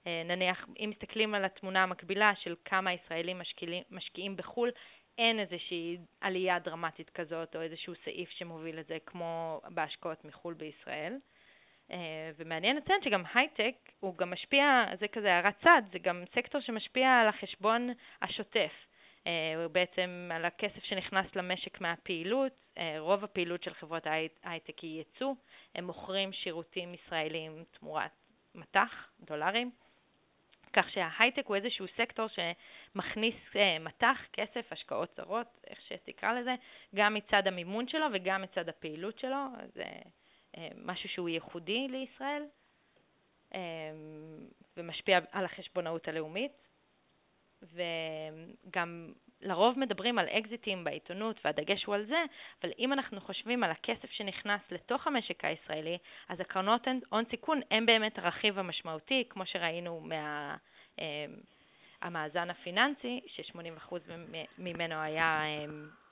אה, 0.07 0.21
נניח, 0.25 0.65
אם 0.79 0.89
מסתכלים 0.89 1.35
על 1.35 1.45
התמונה 1.45 1.83
המקבילה 1.83 2.33
של 2.35 2.55
כמה 2.65 2.93
ישראלים 2.93 3.39
משקיעים, 3.39 3.83
משקיעים 3.91 4.35
בחו"ל, 4.35 4.71
אין 5.17 5.39
איזושהי 5.39 5.97
עלייה 6.21 6.59
דרמטית 6.59 7.09
כזאת 7.09 7.55
או 7.55 7.61
איזשהו 7.61 7.93
סעיף 8.03 8.29
שמוביל 8.29 8.79
לזה 8.79 8.97
כמו 9.05 9.61
בהשקעות 9.69 10.25
מחו"ל 10.25 10.53
בישראל. 10.53 11.17
אה, 11.91 12.31
ומעניין 12.37 12.77
לציין 12.77 12.99
שגם 13.03 13.23
הייטק 13.33 13.75
הוא 13.99 14.17
גם 14.17 14.31
משפיע, 14.31 14.85
זה 14.99 15.07
כזה 15.07 15.33
הערת 15.33 15.55
צד, 15.63 15.81
זה 15.91 15.99
גם 15.99 16.23
סקטור 16.35 16.61
שמשפיע 16.61 17.09
על 17.09 17.27
החשבון 17.27 17.89
השוטף. 18.21 18.71
אה, 19.27 19.67
בעצם 19.71 20.29
על 20.33 20.45
הכסף 20.45 20.83
שנכנס 20.83 21.35
למשק 21.35 21.81
מהפעילות. 21.81 22.51
אה, 22.77 22.95
רוב 22.99 23.23
הפעילות 23.23 23.63
של 23.63 23.73
חברות 23.73 24.03
ההייטק 24.43 24.79
היא 24.79 24.97
ייצוא, 24.97 25.33
הם 25.75 25.85
מוכרים 25.85 26.33
שירותים 26.33 26.93
ישראלים 26.93 27.63
תמורת 27.71 28.11
מטח, 28.55 29.09
דולרים, 29.19 29.71
כך 30.73 30.89
שההייטק 30.89 31.47
הוא 31.47 31.55
איזשהו 31.55 31.85
סקטור 31.97 32.27
שמכניס 32.27 33.35
אה, 33.55 33.79
מטח, 33.79 34.17
כסף, 34.33 34.71
השקעות 34.71 35.13
זרות, 35.17 35.47
איך 35.67 35.81
שתקרא 35.81 36.33
לזה, 36.33 36.55
גם 36.95 37.13
מצד 37.13 37.47
המימון 37.47 37.87
שלו 37.87 38.05
וגם 38.13 38.41
מצד 38.41 38.69
הפעילות 38.69 39.19
שלו, 39.19 39.45
זה 39.73 39.83
משהו 40.85 41.09
שהוא 41.09 41.29
ייחודי 41.29 41.87
לישראל 41.87 42.43
ומשפיע 44.77 45.19
על 45.31 45.45
החשבונאות 45.45 46.07
הלאומית. 46.07 46.51
וגם 47.73 49.13
לרוב 49.41 49.79
מדברים 49.79 50.19
על 50.19 50.25
אקזיטים 50.27 50.83
בעיתונות 50.83 51.39
והדגש 51.45 51.83
הוא 51.83 51.95
על 51.95 52.05
זה, 52.05 52.23
אבל 52.61 52.71
אם 52.79 52.93
אנחנו 52.93 53.21
חושבים 53.21 53.63
על 53.63 53.71
הכסף 53.71 54.11
שנכנס 54.11 54.61
לתוך 54.71 55.07
המשק 55.07 55.45
הישראלי, 55.45 55.97
אז 56.29 56.39
הקרנות 56.39 56.87
הון 57.09 57.23
סיכון 57.29 57.61
הם 57.71 57.85
באמת 57.85 58.19
הרכיב 58.19 58.59
המשמעותי, 58.59 59.23
כמו 59.29 59.45
שראינו 59.45 59.99
מה... 59.99 60.55
אה, 60.99 61.25
המאזן 62.01 62.49
הפיננסי, 62.49 63.21
ש-80% 63.27 63.95
ממנו 64.57 64.95
היה 64.95 65.41
אה, 65.43 65.65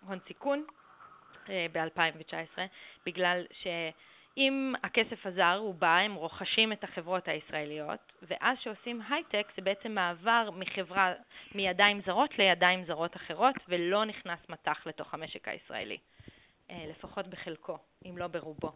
הון 0.07 0.19
סיכון 0.27 0.65
אה, 1.49 1.65
ב-2019, 1.71 2.59
בגלל 3.05 3.45
ש... 3.51 3.67
אם 4.37 4.73
הכסף 4.83 5.25
הזר 5.25 5.55
הוא 5.59 5.75
בא, 5.75 5.97
הם 5.97 6.13
רוכשים 6.13 6.73
את 6.73 6.83
החברות 6.83 7.27
הישראליות, 7.27 8.13
ואז 8.21 8.57
שעושים 8.59 9.01
הייטק 9.09 9.47
זה 9.55 9.61
בעצם 9.61 9.91
מעבר 9.91 10.49
מחברה, 10.51 11.13
מידיים 11.55 12.01
זרות 12.05 12.37
לידיים 12.39 12.85
זרות 12.85 13.15
אחרות, 13.15 13.55
ולא 13.67 14.05
נכנס 14.05 14.39
מטח 14.49 14.87
לתוך 14.87 15.13
המשק 15.13 15.47
הישראלי, 15.47 15.97
אה, 16.69 16.85
לפחות 16.89 17.27
בחלקו, 17.27 17.77
אם 18.05 18.17
לא 18.17 18.27
ברובו. 18.27 18.71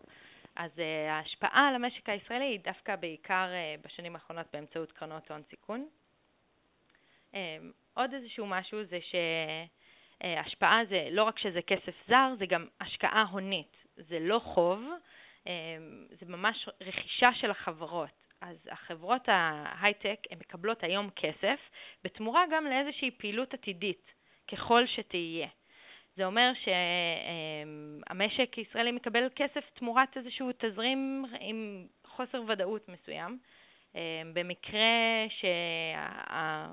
אז 0.55 0.71
uh, 0.75 1.11
ההשפעה 1.11 1.67
על 1.67 1.75
המשק 1.75 2.09
הישראלי 2.09 2.45
היא 2.45 2.59
דווקא 2.63 2.95
בעיקר 2.95 3.47
uh, 3.47 3.85
בשנים 3.85 4.15
האחרונות 4.15 4.45
באמצעות 4.53 4.91
קרנות 4.91 5.31
הון 5.31 5.41
סיכון. 5.49 5.87
עוד 7.93 8.13
איזשהו 8.13 8.45
משהו 8.45 8.83
זה 8.83 8.99
שהשפעה 10.21 10.85
זה 10.89 11.07
לא 11.11 11.23
רק 11.23 11.39
שזה 11.39 11.61
כסף 11.61 11.93
זר, 12.07 12.33
זה 12.39 12.45
גם 12.45 12.67
השקעה 12.81 13.23
הונית. 13.31 13.77
זה 13.95 14.19
לא 14.19 14.39
חוב, 14.39 14.83
זה 16.19 16.25
ממש 16.25 16.69
רכישה 16.81 17.29
של 17.33 17.51
החברות. 17.51 18.27
אז 18.41 18.57
החברות 18.71 19.21
ההייטק, 19.27 20.19
הן 20.31 20.37
מקבלות 20.39 20.83
היום 20.83 21.09
כסף, 21.15 21.59
בתמורה 22.03 22.43
גם 22.51 22.65
לאיזושהי 22.65 23.11
פעילות 23.11 23.53
עתידית, 23.53 24.11
ככל 24.51 24.87
שתהיה. 24.87 25.47
זה 26.15 26.25
אומר 26.25 26.51
שהמשק 28.05 28.53
הישראלי 28.53 28.91
מקבל 28.91 29.27
כסף 29.35 29.69
תמורת 29.73 30.17
איזשהו 30.17 30.49
תזרים 30.57 31.25
עם 31.39 31.87
חוסר 32.05 32.41
ודאות 32.47 32.89
מסוים. 32.89 33.39
אמ, 33.95 34.33
במקרה 34.33 35.25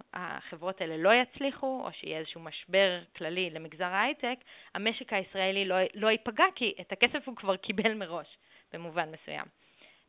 שהחברות 0.02 0.81
האלה 0.81 0.97
לא 0.97 1.11
יצליחו, 1.14 1.83
או 1.85 1.93
שיהיה 1.93 2.19
איזשהו 2.19 2.40
משבר 2.40 3.00
כללי 3.16 3.50
למגזר 3.50 3.85
ההייטק, 3.85 4.37
המשק 4.75 5.12
הישראלי 5.12 5.64
לא, 5.64 5.76
לא 5.95 6.11
ייפגע, 6.11 6.45
כי 6.54 6.75
את 6.81 6.93
הכסף 6.93 7.28
הוא 7.28 7.37
כבר 7.37 7.57
קיבל 7.57 7.95
מראש. 7.95 8.37
במובן 8.75 9.09
מסוים. 9.11 9.45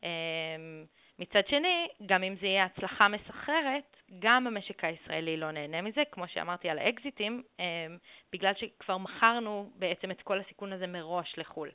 אמ, 0.04 0.86
מצד 1.20 1.48
שני, 1.48 1.88
גם 2.06 2.24
אם 2.24 2.36
זה 2.42 2.48
יהיה 2.48 2.66
הצלחה 2.66 3.08
מסחררת, 3.08 3.98
גם 4.20 4.48
המשק 4.48 4.84
הישראלי 4.84 5.38
לא 5.38 5.52
נהנה 5.52 5.82
מזה, 5.82 6.04
כמו 6.12 6.28
שאמרתי 6.28 6.70
על 6.70 6.80
האקזיטים, 6.80 7.44
אמ, 7.60 7.98
בגלל 8.34 8.54
שכבר 8.56 8.98
מכרנו 8.98 9.72
בעצם 9.76 10.12
את 10.12 10.22
כל 10.22 10.40
הסיכון 10.40 10.74
הזה 10.74 10.88
מראש 10.88 11.34
לחו"ל. 11.38 11.72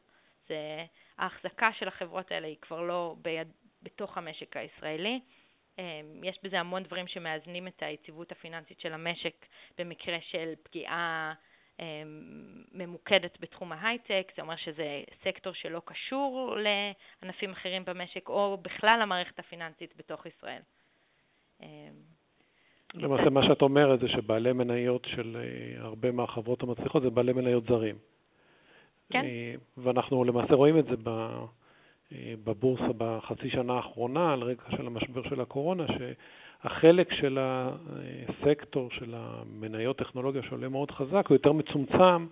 זה, 0.49 0.85
ההחזקה 1.19 1.71
של 1.79 1.89
החברות 1.89 2.33
האלה 2.33 2.47
היא 2.47 2.57
כבר 2.61 2.81
לא 2.81 3.15
ביד, 3.23 3.49
בתוך 3.83 4.19
המשק 4.19 4.57
הישראלי. 4.57 5.21
אמ, 5.79 6.25
יש 6.25 6.39
בזה 6.43 6.61
המון 6.61 6.83
דברים 6.83 7.07
שמאזנים 7.07 7.69
את 7.69 7.83
היציבות 7.83 8.33
הפיננסית 8.33 8.81
של 8.81 8.93
המשק 8.93 9.47
במקרה 9.79 10.19
של 10.21 10.53
פגיעה 10.63 11.35
ממוקדת 12.73 13.39
בתחום 13.41 13.73
ההייטק, 13.73 14.33
זה 14.37 14.43
אומר 14.43 14.57
שזה 14.57 15.03
סקטור 15.25 15.53
שלא 15.53 15.83
קשור 15.85 16.57
לענפים 16.57 17.53
אחרים 17.53 17.85
במשק 17.85 18.29
או 18.29 18.59
בכלל 18.63 18.99
למערכת 19.03 19.39
הפיננסית 19.39 19.95
בתוך 19.97 20.27
ישראל. 20.27 20.61
למעשה 22.95 23.31
מה 23.31 23.47
שאת 23.47 23.63
אומרת 23.63 24.01
זה 24.01 24.09
שבעלי 24.09 24.53
מניות 24.53 25.07
של 25.15 25.37
אה, 25.37 25.83
הרבה 25.83 26.11
מהחברות 26.13 26.63
המצליחות 26.63 27.03
זה 27.03 27.11
בעלי 27.11 27.33
מניות 27.33 27.65
זרים. 27.65 27.97
כן. 29.13 29.25
אה, 29.25 29.55
ואנחנו 29.77 30.25
למעשה 30.25 30.55
רואים 30.55 30.79
את 30.79 30.85
זה 30.85 30.95
אה, 31.07 32.35
בבורסה 32.45 32.93
בחצי 32.97 33.51
שנה 33.51 33.73
האחרונה, 33.73 34.33
על 34.33 34.43
רקע 34.43 34.71
של 34.77 34.87
המשבר 34.87 35.29
של 35.29 35.41
הקורונה, 35.41 35.87
שהחלק 36.63 37.13
של 37.13 37.39
הסקטור 38.29 38.91
של 38.91 39.15
המניות 39.17 39.99
טכנולוגיה 39.99 40.43
שעולה 40.43 40.69
מאוד 40.69 40.91
חזק 40.91 41.27
הוא 41.29 41.35
יותר 41.35 41.53
מצומצם 41.53 42.27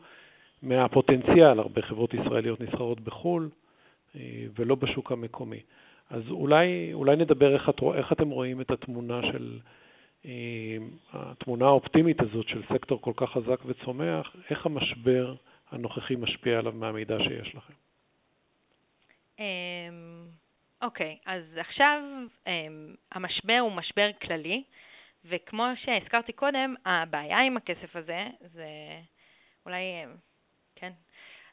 מהפוטנציאל. 0.62 1.58
הרבה 1.58 1.82
חברות 1.82 2.14
ישראליות 2.14 2.61
נסחרות 2.61 3.00
בחו"ל 3.00 3.49
ולא 4.58 4.75
בשוק 4.75 5.12
המקומי. 5.12 5.61
אז 6.11 6.23
אולי, 6.30 6.90
אולי 6.92 7.16
נדבר 7.16 7.54
איך, 7.54 7.68
את, 7.68 7.82
איך 7.94 8.12
אתם 8.12 8.28
רואים 8.30 8.61
את 8.61 8.70
התמונה 8.70 9.20
של 9.23 9.58
התמונה 11.12 11.66
האופטימית 11.66 12.20
הזאת 12.20 12.49
של 12.49 12.62
סקטור 12.73 13.02
כל 13.02 13.12
כך 13.16 13.30
חזק 13.30 13.61
וצומח, 13.66 14.37
איך 14.50 14.66
המשבר 14.66 15.35
הנוכחי 15.70 16.16
משפיע 16.16 16.58
עליו 16.58 16.73
מהמידע 16.73 17.18
שיש 17.18 17.54
לכם? 17.54 17.75
אוקיי, 20.82 21.18
okay, 21.20 21.30
אז 21.30 21.42
עכשיו 21.56 22.02
um, 22.44 22.49
המשבר 23.12 23.58
הוא 23.61 23.73
משבר 23.73 24.11
כללי, 24.23 24.64
וכמו 25.25 25.64
שהזכרתי 25.76 26.32
קודם, 26.32 26.75
הבעיה 26.87 27.38
עם 27.38 27.56
הכסף 27.56 27.97
הזה 27.97 28.26
זה 28.40 28.68
אולי, 29.66 29.82
כן, 30.76 30.92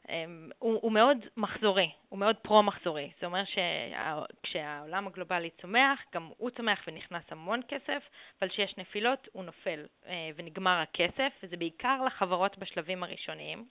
אמ, 0.08 0.50
הוא, 0.58 0.78
הוא 0.82 0.92
מאוד 0.92 1.18
מחזורי, 1.36 1.90
הוא 2.08 2.18
מאוד 2.18 2.36
פרו-מחזורי. 2.36 3.10
זאת 3.14 3.24
אומרת 3.24 3.46
שכשהעולם 3.48 5.06
הגלובלי 5.06 5.50
צומח, 5.50 6.00
גם 6.14 6.30
הוא 6.36 6.50
צומח 6.50 6.78
ונכנס 6.86 7.24
המון 7.28 7.60
כסף, 7.68 8.02
אבל 8.40 8.48
כשיש 8.48 8.74
נפילות 8.78 9.28
הוא 9.32 9.44
נופל 9.44 9.86
אה, 10.06 10.30
ונגמר 10.36 10.82
הכסף, 10.82 11.32
וזה 11.42 11.56
בעיקר 11.56 12.02
לחברות 12.06 12.58
בשלבים 12.58 13.02
הראשוניים. 13.02 13.66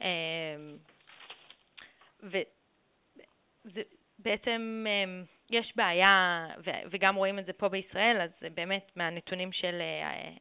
אמ, 0.00 0.06
ובעצם 4.22 4.84
אמ, 4.88 5.24
יש 5.50 5.72
בעיה, 5.76 6.46
וגם 6.90 7.14
רואים 7.14 7.38
את 7.38 7.46
זה 7.46 7.52
פה 7.52 7.68
בישראל, 7.68 8.20
אז 8.20 8.30
באמת 8.54 8.90
מהנתונים 8.96 9.52
של 9.52 9.82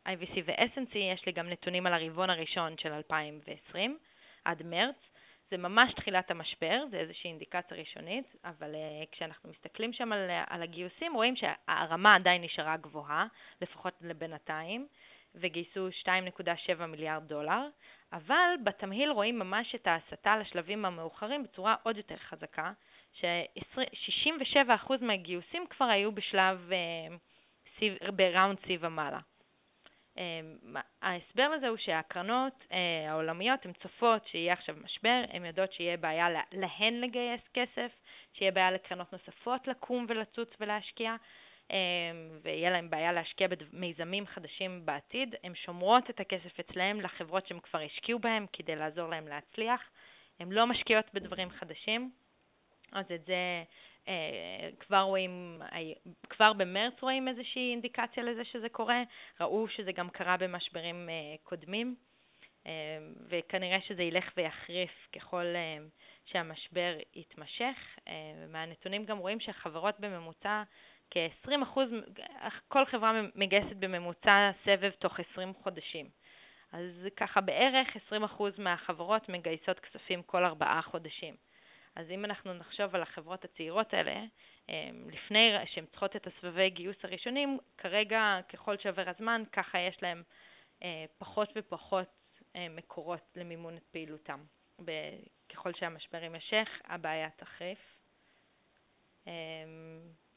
אה, 0.06 0.14
IVC 0.14 0.40
ו-SNC 0.46 0.98
יש 0.98 1.26
לי 1.26 1.32
גם 1.32 1.50
נתונים 1.50 1.88
על 1.88 1.94
הרבעון 1.94 2.30
הראשון 2.30 2.76
של 2.78 2.94
2020. 2.94 3.98
עד 4.46 4.64
מרץ. 4.66 4.96
זה 5.52 5.58
ממש 5.58 5.94
תחילת 5.94 6.32
המשבר, 6.32 6.84
זה 6.92 6.98
איזושהי 6.98 7.30
אינדיקציה 7.30 7.78
ראשונית, 7.78 8.36
אבל 8.46 8.72
uh, 8.76 9.08
כשאנחנו 9.12 9.50
מסתכלים 9.50 9.94
שם 9.94 10.12
על, 10.12 10.30
על 10.50 10.64
הגיוסים, 10.64 11.14
רואים 11.14 11.36
שהרמה 11.36 12.16
עדיין 12.16 12.42
נשארה 12.42 12.78
גבוהה, 12.78 13.26
לפחות 13.62 13.94
לבינתיים, 14.02 14.88
וגייסו 15.36 15.88
2.7 16.04 16.86
מיליארד 16.86 17.28
דולר, 17.28 17.68
אבל 18.14 18.50
בתמהיל 18.64 19.12
רואים 19.12 19.40
ממש 19.40 19.76
את 19.76 19.88
ההסתה 19.88 20.38
לשלבים 20.38 20.86
המאוחרים 20.86 21.44
בצורה 21.44 21.76
עוד 21.84 21.98
יותר 21.98 22.18
חזקה, 22.18 22.72
ש-67% 23.14 24.94
מהגיוסים 25.02 25.68
כבר 25.70 25.86
היו 25.86 26.12
בשלב, 26.12 26.72
uh, 26.72 28.12
בראונד 28.12 28.58
C 28.58 28.70
ומעלה. 28.80 29.20
אמ, 30.18 30.76
ההסבר 31.02 31.50
לזה 31.50 31.68
הוא 31.68 31.78
שהקרנות 31.78 32.54
אה, 32.72 33.12
העולמיות 33.12 33.66
הן 33.66 33.72
צופות 33.74 34.28
שיהיה 34.28 34.54
עכשיו 34.54 34.76
משבר, 34.84 35.24
הן 35.30 35.46
יודעות 35.46 35.74
שיהיה 35.74 35.98
בעיה 35.98 36.28
להן 36.52 36.94
לגייס 36.94 37.42
כסף, 37.54 37.92
שיהיה 38.34 38.52
בעיה 38.52 38.72
לקרנות 38.72 39.14
נוספות 39.14 39.68
לקום 39.68 40.06
ולצוץ 40.10 40.50
ולהשקיע, 40.60 41.16
ויהיה 42.42 42.70
להן 42.70 42.90
בעיה 42.90 43.12
להשקיע 43.12 43.48
במיזמים 43.48 44.28
חדשים 44.28 44.86
בעתיד. 44.86 45.36
הן 45.44 45.56
שומרות 45.56 46.10
את 46.10 46.20
הכסף 46.20 46.60
אצלהן 46.60 47.00
לחברות 47.00 47.48
שהן 47.48 47.60
כבר 47.60 47.80
השקיעו 47.80 48.20
בהן 48.20 48.46
כדי 48.54 48.76
לעזור 48.76 49.10
להן 49.10 49.28
להצליח. 49.28 49.82
הן 50.40 50.52
לא 50.52 50.68
משקיעות 50.68 51.06
בדברים 51.14 51.50
חדשים, 51.50 52.12
אז 52.92 53.06
את 53.16 53.26
זה 53.26 53.64
אה, 54.08 54.70
כבר 54.80 55.02
רואים, 55.02 55.62
כבר 56.30 56.54
במרץ 56.54 56.94
רואים 57.02 57.28
איזושהי 57.28 57.72
אינדיקציה 57.72 58.24
לזה 58.24 58.46
שזה 58.46 58.70
קורה, 58.70 59.04
ראו 59.40 59.68
שזה 59.68 59.92
גם 59.92 60.10
קרה 60.10 60.38
במשברים 60.38 61.10
אה, 61.10 61.36
קודמים, 61.44 61.96
אה, 62.66 62.72
וכנראה 63.30 63.82
שזה 63.88 64.04
ילך 64.04 64.32
ויחריף 64.38 65.08
ככל 65.16 65.46
שהמשבר 66.26 66.98
יתמשך. 67.16 67.76
מהנתונים 68.50 69.06
גם 69.06 69.18
רואים 69.18 69.40
שהחברות 69.40 70.00
בממוצע, 70.00 70.64
כ-20%, 71.12 71.80
כל 72.68 72.86
חברה 72.86 73.22
מגייסת 73.36 73.76
בממוצע 73.80 74.52
סבב 74.66 74.90
תוך 74.90 75.20
20 75.32 75.54
חודשים. 75.54 76.10
אז 76.72 77.08
ככה 77.18 77.42
בערך 77.42 77.88
20% 78.12 78.44
מהחברות 78.58 79.30
מגייסות 79.30 79.80
כספים 79.80 80.24
כל 80.24 80.46
ארבעה 80.46 80.82
חודשים. 80.82 81.36
אז 81.96 82.12
אם 82.12 82.26
אנחנו 82.26 82.54
נחשוב 82.54 82.96
על 82.96 83.02
החברות 83.02 83.46
הצעירות 83.46 83.94
האלה, 83.94 84.24
אמ, 84.70 85.10
לפני 85.12 85.52
שהן 85.66 85.86
צריכות 85.86 86.16
את 86.16 86.28
הסבבי 86.28 86.70
גיוס 86.70 86.96
הראשונים, 87.04 87.58
כרגע, 87.78 88.40
ככל 88.50 88.78
שעובר 88.78 89.10
הזמן, 89.10 89.44
ככה 89.52 89.80
יש 89.80 89.98
להן 90.02 90.24
אה, 90.84 91.06
פחות 91.18 91.50
ופחות 91.56 92.08
אה, 92.56 92.68
מקורות 92.70 93.22
למימון 93.36 93.78
את 93.78 93.84
פעילותם. 93.92 94.44
ככל 95.50 95.74
שהמשבר 95.74 96.24
יימשך, 96.24 96.70
הבעיה 96.86 97.30
תחריף. 97.30 97.80
אמ, 99.28 99.32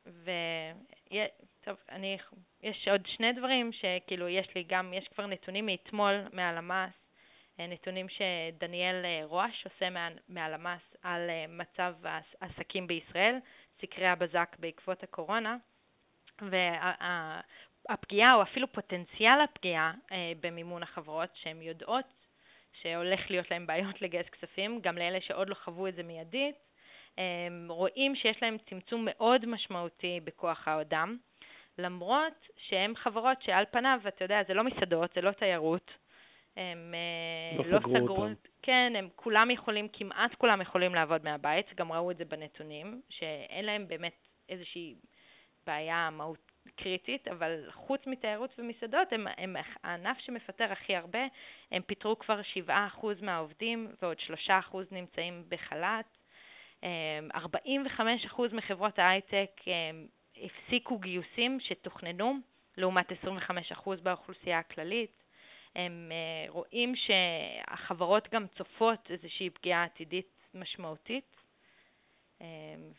וטוב, 0.07 1.77
אני, 1.89 2.19
יש 2.63 2.89
עוד 2.89 3.07
שני 3.07 3.33
דברים 3.33 3.71
שכאילו 3.73 4.29
יש 4.29 4.55
לי 4.55 4.65
גם, 4.69 4.95
יש 4.95 5.09
כבר 5.09 5.27
נתונים 5.27 5.67
מאתמול 5.67 6.15
מהלמ"ס 6.33 7.04
נתונים 7.59 8.07
שדניאל 8.09 9.05
אה, 9.05 9.21
רואש 9.25 9.67
עושה 9.67 9.89
מהלמ"ס 10.29 10.97
על 11.03 11.31
אה, 11.31 11.45
מצב 11.49 11.95
העסקים 12.41 12.87
בישראל, 12.87 13.37
סקרי 13.83 14.07
הבזק 14.07 14.57
בעקבות 14.59 15.03
הקורונה, 15.03 15.57
והפגיעה 17.89 18.35
או 18.35 18.43
אפילו 18.43 18.73
פוטנציאל 18.73 19.41
הפגיעה 19.45 19.93
במימון 20.41 20.83
החברות 20.83 21.29
שהן 21.35 21.63
יודעות 21.63 22.05
שהולך 22.83 23.31
להיות 23.31 23.51
להן 23.51 23.67
בעיות 23.67 24.03
לגייס 24.03 24.27
כספים, 24.29 24.81
גם 24.81 24.99
לאלה 24.99 25.21
שעוד 25.21 25.49
לא 25.49 25.55
חוו 25.55 25.89
את 25.89 25.95
זה 25.95 26.03
מיידית, 26.03 26.57
רואים 27.69 28.17
שיש 28.17 28.43
להם 28.43 28.57
צמצום 28.71 29.09
מאוד 29.11 29.47
משמעותי 29.47 30.21
בכוח 30.25 30.69
האדם, 30.69 31.17
למרות 31.79 32.49
שהן 32.57 32.97
חברות 32.97 33.43
שעל 33.43 33.65
פניו, 33.71 34.01
אתה 34.09 34.25
יודע, 34.25 34.43
זה 34.49 34.55
לא 34.55 34.65
מסעדות, 34.65 35.11
זה 35.15 35.21
לא 35.21 35.31
תיירות, 35.31 35.91
הם 36.57 36.95
אה, 36.95 37.65
לא, 37.65 37.71
לא 37.71 37.79
סגרו, 37.79 38.17
אותם. 38.17 38.33
כן, 38.63 38.93
הם 38.97 39.09
כולם 39.17 39.51
יכולים, 39.51 39.89
כמעט 39.93 40.35
כולם 40.35 40.61
יכולים 40.61 40.95
לעבוד 40.95 41.25
מהבית, 41.25 41.75
גם 41.75 41.93
ראו 41.93 42.11
את 42.11 42.17
זה 42.17 42.25
בנתונים, 42.25 43.01
שאין 43.09 43.65
להם 43.65 43.89
באמת 43.89 44.15
איזושהי 44.49 44.95
בעיה 45.67 46.11
מהות 46.11 46.53
קריטית, 46.77 47.29
אבל 47.29 47.71
חוץ 47.71 48.07
מתיירות 48.07 48.55
ומסעדות, 48.59 49.13
הם, 49.13 49.27
הם 49.37 49.57
הענף 49.83 50.19
שמפטר 50.19 50.73
הכי 50.73 50.97
הרבה, 50.97 51.27
הם 51.71 51.83
פיטרו 51.83 52.19
כבר 52.19 52.41
7% 52.69 52.71
מהעובדים 53.23 53.93
ועוד 54.03 54.17
3% 54.49 54.51
נמצאים 54.91 55.45
בחל"ת. 55.49 56.19
45% 56.83 56.87
אה, 56.87 58.47
מחברות 58.53 58.99
ההייטק 58.99 59.51
אה, 59.69 59.91
הפסיקו 60.45 60.99
גיוסים 60.99 61.61
שתוכננו, 61.61 62.35
לעומת 62.77 63.13
25% 63.13 63.15
באוכלוסייה 64.03 64.59
הכללית. 64.59 65.24
הם 65.77 66.13
אה, 66.13 66.51
רואים 66.51 66.95
שהחברות 66.97 68.29
גם 68.29 68.47
צופות 68.47 69.11
איזושהי 69.11 69.51
פגיעה 69.51 69.85
עתידית 69.85 70.49
משמעותית. 70.55 71.37
אה, 72.43 72.47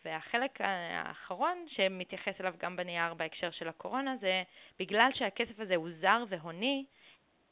והחלק 0.06 0.52
האחרון 0.60 1.66
שמתייחס 1.68 2.42
אליו 2.42 2.54
גם 2.58 2.76
בנייר 2.76 3.14
בהקשר 3.14 3.52
של 3.52 3.68
הקורונה 3.68 4.18
זה 4.18 4.44
בגלל 4.80 5.10
שהכסף 5.14 5.60
הזה 5.60 5.76
הוא 5.76 5.90
זר 6.02 6.24
והוני, 6.30 6.86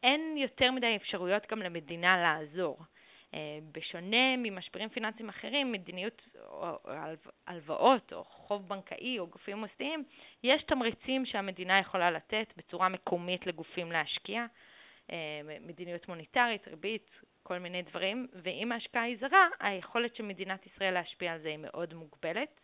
אין 0.04 0.38
יותר 0.38 0.72
מדי 0.72 0.96
אפשרויות 0.96 1.44
גם 1.52 1.60
למדינה 1.60 2.18
לעזור. 2.18 2.80
אה, 3.34 3.60
בשונה 3.72 4.38
ממשברים 4.38 4.90
פיננסיים 4.90 5.30
אחרים, 5.30 5.72
מדיניות 5.72 6.22
או 6.36 6.78
הלוואות 7.48 8.14
או 8.14 8.24
חוב 8.24 8.68
בנקאי 8.70 9.20
או 9.20 9.28
גופים 9.28 9.58
מוסדיים, 9.58 10.04
יש 10.44 10.64
תמריצים 10.64 11.26
שהמדינה 11.26 11.80
יכולה 11.80 12.12
לתת 12.12 12.54
בצורה 12.58 12.90
מקומית 12.90 13.48
לגופים 13.48 13.92
להשקיע. 13.92 14.46
אה, 15.12 15.42
מדיניות 15.62 16.08
מוניטרית, 16.08 16.68
ריבית, 16.68 17.12
כל 17.44 17.60
מיני 17.60 17.82
דברים, 17.82 18.28
ואם 18.44 18.72
ההשקעה 18.72 19.04
היא 19.04 19.18
זרה, 19.20 19.48
היכולת 19.60 20.16
של 20.16 20.24
מדינת 20.24 20.66
ישראל 20.66 20.94
להשפיע 20.94 21.34
על 21.34 21.40
זה 21.40 21.50
היא 21.50 21.58
מאוד 21.58 21.94
מוגבלת. 21.94 22.60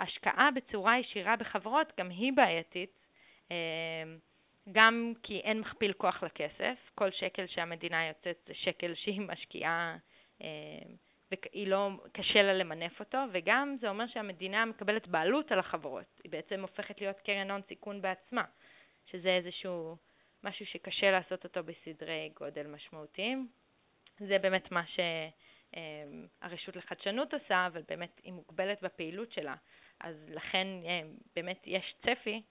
השקעה 0.00 0.50
בצורה 0.54 0.98
ישירה 0.98 1.36
בחברות 1.36 1.92
גם 1.98 2.08
היא 2.08 2.32
בעייתית. 2.32 3.06
אה, 3.50 3.56
גם 4.72 5.12
כי 5.22 5.40
אין 5.40 5.60
מכפיל 5.60 5.92
כוח 5.92 6.22
לכסף, 6.22 6.74
כל 6.94 7.10
שקל 7.10 7.46
שהמדינה 7.46 8.06
יוצאת 8.06 8.36
זה 8.46 8.54
שקל 8.54 8.94
שהיא 8.94 9.20
משקיעה 9.20 9.96
אה, 10.42 10.48
והיא 11.30 11.66
לא, 11.66 11.90
קשה 12.12 12.42
לה 12.42 12.54
למנף 12.54 13.00
אותו, 13.00 13.18
וגם 13.32 13.76
זה 13.80 13.88
אומר 13.88 14.06
שהמדינה 14.06 14.64
מקבלת 14.64 15.08
בעלות 15.08 15.52
על 15.52 15.58
החברות, 15.58 16.20
היא 16.24 16.32
בעצם 16.32 16.60
הופכת 16.60 17.00
להיות 17.00 17.20
קרן 17.20 17.50
הון 17.50 17.60
סיכון 17.68 18.02
בעצמה, 18.02 18.44
שזה 19.06 19.28
איזשהו 19.28 19.96
משהו 20.44 20.66
שקשה 20.66 21.10
לעשות 21.10 21.44
אותו 21.44 21.60
בסדרי 21.64 22.30
גודל 22.34 22.66
משמעותיים. 22.66 23.48
זה 24.18 24.38
באמת 24.38 24.72
מה 24.72 24.82
שהרשות 24.86 26.76
לחדשנות 26.76 27.34
עושה, 27.34 27.66
אבל 27.66 27.82
באמת 27.88 28.20
היא 28.22 28.32
מוגבלת 28.32 28.82
בפעילות 28.82 29.32
שלה. 29.32 29.54
אז 30.00 30.16
לכן 30.28 30.66
אה, 30.84 31.00
באמת 31.36 31.62
יש 31.66 31.94
צפי, 32.02 32.42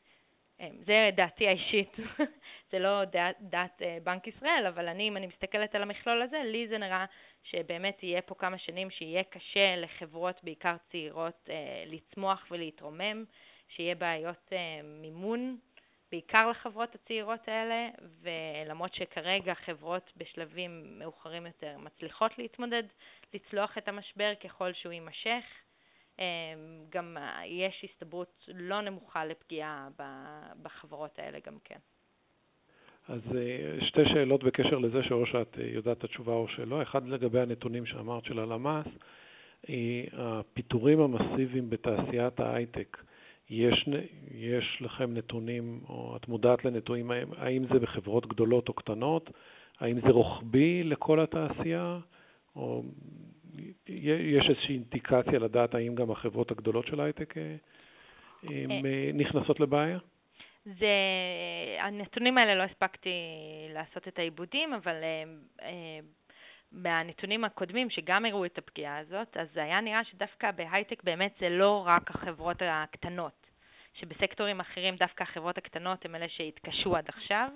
אה, 0.61 0.69
זה 0.85 1.09
דעתי 1.15 1.47
האישית, 1.47 1.95
זה 2.71 2.79
לא 2.79 3.05
דעת, 3.05 3.35
דעת 3.39 3.81
אה, 3.81 3.97
בנק 4.03 4.27
ישראל, 4.27 4.65
אבל 4.67 4.87
אני, 4.87 5.07
אם 5.07 5.17
אני 5.17 5.27
מסתכלת 5.27 5.75
על 5.75 5.81
המכלול 5.81 6.21
הזה, 6.21 6.41
לי 6.43 6.67
זה 6.67 6.77
נראה 6.77 7.05
שבאמת 7.43 8.03
יהיה 8.03 8.21
פה 8.21 8.35
כמה 8.35 8.57
שנים 8.57 8.89
שיהיה 8.89 9.23
קשה 9.23 9.75
לחברות, 9.75 10.43
בעיקר 10.43 10.75
צעירות, 10.91 11.49
לצמוח 11.85 12.45
ולהתרומם, 12.51 13.23
שיהיה 13.67 13.95
בעיות 13.95 14.53
מימון 14.83 15.57
בעיקר 16.11 16.49
לחברות 16.49 16.95
הצעירות 16.95 17.47
האלה, 17.47 17.89
ולמרות 18.21 18.93
שכרגע 18.93 19.53
חברות 19.53 20.11
בשלבים 20.17 20.99
מאוחרים 20.99 21.45
יותר 21.45 21.77
מצליחות 21.77 22.37
להתמודד, 22.37 22.83
לצלוח 23.33 23.77
את 23.77 23.87
המשבר 23.87 24.33
ככל 24.43 24.73
שהוא 24.73 24.93
יימשך, 24.93 25.43
אמ, 26.19 26.23
גם 26.89 27.17
יש 27.45 27.85
הסתברות 27.89 28.49
לא 28.53 28.81
נמוכה 28.81 29.25
לפגיעה 29.25 29.87
בחברות 30.61 31.19
האלה 31.19 31.39
גם 31.45 31.57
כן. 31.63 31.79
אז 33.07 33.21
אה, 33.35 33.85
שתי 33.87 34.05
שאלות 34.05 34.43
בקשר 34.43 34.77
לזה, 34.77 35.03
שאו 35.03 35.25
שאת 35.25 35.59
אה, 35.59 35.65
יודעת 35.65 35.97
את 35.97 36.03
התשובה 36.03 36.33
או 36.33 36.47
שלא. 36.47 36.81
אחד 36.81 37.07
לגבי 37.07 37.39
הנתונים 37.39 37.85
שאמרת 37.85 38.25
של 38.25 38.39
הלמ"ס, 38.39 38.87
הפיטורים 40.13 40.99
המסיביים 40.99 41.69
בתעשיית 41.69 42.39
ההייטק. 42.39 42.97
יש, 43.49 43.89
יש 44.31 44.77
לכם 44.81 45.13
נתונים, 45.13 45.79
או 45.89 46.15
את 46.15 46.27
מודעת 46.27 46.65
לנתונים, 46.65 47.11
האם 47.37 47.65
זה 47.73 47.79
בחברות 47.79 48.27
גדולות 48.27 48.69
או 48.69 48.73
קטנות? 48.73 49.29
האם 49.79 50.01
זה 50.01 50.07
רוחבי 50.07 50.83
לכל 50.83 51.19
התעשייה? 51.19 51.99
או 52.55 52.83
יש 53.87 54.49
איזושהי 54.49 54.75
אינדיקציה 54.75 55.39
לדעת 55.39 55.75
האם 55.75 55.95
גם 55.95 56.11
החברות 56.11 56.51
הגדולות 56.51 56.87
של 56.87 57.01
הייטק 57.01 57.37
אה, 57.37 57.55
אה, 58.51 59.11
נכנסות 59.13 59.59
לבעיה? 59.59 59.99
זה, 60.65 60.95
הנתונים 61.79 62.37
האלה 62.37 62.55
לא 62.55 62.63
הספקתי 62.63 63.09
לעשות 63.73 64.07
את 64.07 64.19
העיבודים, 64.19 64.73
אבל 64.73 64.95
אה, 65.61 65.99
מהנתונים 66.75 67.43
הקודמים 67.43 67.89
שגם 67.89 68.25
הראו 68.25 68.45
את 68.45 68.57
הפגיעה 68.57 68.97
הזאת, 68.97 69.37
אז 69.37 69.47
זה 69.53 69.63
היה 69.63 69.81
נראה 69.81 70.03
שדווקא 70.03 70.51
בהייטק 70.51 71.03
באמת 71.03 71.33
זה 71.39 71.49
לא 71.49 71.83
רק 71.87 72.09
החברות 72.11 72.57
הקטנות, 72.61 73.47
שבסקטורים 73.93 74.59
אחרים 74.59 74.95
דווקא 74.95 75.23
החברות 75.23 75.57
הקטנות 75.57 76.05
הן 76.05 76.15
אלה 76.15 76.29
שהתקשו 76.29 76.95
עד 76.95 77.09
עכשיו. 77.09 77.49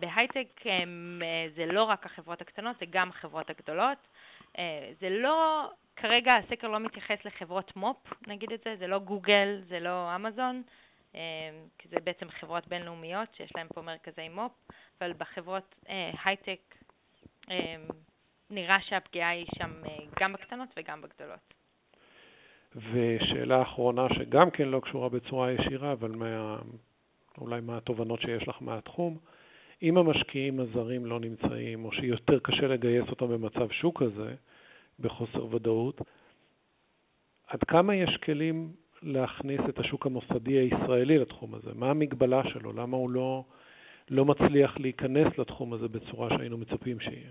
בהייטק 0.00 0.60
הם, 0.64 1.22
זה 1.56 1.66
לא 1.66 1.82
רק 1.82 2.06
החברות 2.06 2.40
הקטנות, 2.40 2.76
זה 2.80 2.86
גם 2.90 3.08
החברות 3.08 3.50
הגדולות. 3.50 3.98
אה, 4.58 4.92
זה 5.00 5.10
לא, 5.10 5.68
כרגע 5.96 6.34
הסקר 6.34 6.68
לא 6.68 6.80
מתייחס 6.80 7.24
לחברות 7.24 7.76
מו"פ, 7.76 8.26
נגיד 8.26 8.52
את 8.52 8.60
זה, 8.64 8.76
זה 8.78 8.86
לא 8.86 8.98
גוגל, 8.98 9.60
זה 9.68 9.80
לא 9.80 10.16
אמזון, 10.16 10.62
אה, 11.14 11.20
כי 11.78 11.88
זה 11.88 11.96
בעצם 12.04 12.28
חברות 12.30 12.68
בינלאומיות 12.68 13.34
שיש 13.34 13.56
להן 13.56 13.66
פה 13.74 13.82
מרכזי 13.82 14.28
מו"פ, 14.28 14.52
אבל 15.00 15.12
בחברות 15.12 15.74
אה, 15.88 16.10
הייטק 16.24 16.74
נראה 18.54 18.80
שהפגיעה 18.80 19.30
היא 19.30 19.46
שם 19.58 19.70
גם 20.20 20.32
בקטנות 20.32 20.68
וגם 20.76 21.00
בגדולות. 21.02 21.54
ושאלה 22.92 23.62
אחרונה, 23.62 24.06
שגם 24.14 24.50
כן 24.50 24.68
לא 24.68 24.80
קשורה 24.80 25.08
בצורה 25.08 25.52
ישירה, 25.52 25.92
אבל 25.92 26.10
מה, 26.10 26.58
אולי 27.38 27.60
מה 27.60 27.76
התובנות 27.76 28.20
שיש 28.20 28.48
לך 28.48 28.56
מהתחום, 28.60 29.18
אם 29.82 29.98
המשקיעים 29.98 30.60
הזרים 30.60 31.06
לא 31.06 31.20
נמצאים, 31.20 31.84
או 31.84 31.92
שיותר 31.92 32.38
קשה 32.38 32.66
לגייס 32.66 33.04
אותם 33.10 33.28
במצב 33.28 33.70
שוק 33.70 34.02
כזה, 34.02 34.34
בחוסר 35.00 35.54
ודאות, 35.54 36.00
עד 37.46 37.64
כמה 37.64 37.94
יש 37.94 38.16
כלים 38.16 38.72
להכניס 39.02 39.60
את 39.68 39.78
השוק 39.78 40.06
המוסדי 40.06 40.52
הישראלי 40.52 41.18
לתחום 41.18 41.54
הזה? 41.54 41.70
מה 41.74 41.90
המגבלה 41.90 42.42
שלו? 42.44 42.72
למה 42.72 42.96
הוא 42.96 43.10
לא, 43.10 43.44
לא 44.10 44.24
מצליח 44.24 44.78
להיכנס 44.78 45.38
לתחום 45.38 45.72
הזה 45.72 45.88
בצורה 45.88 46.28
שהיינו 46.36 46.58
מצפים 46.58 47.00
שיהיה? 47.00 47.30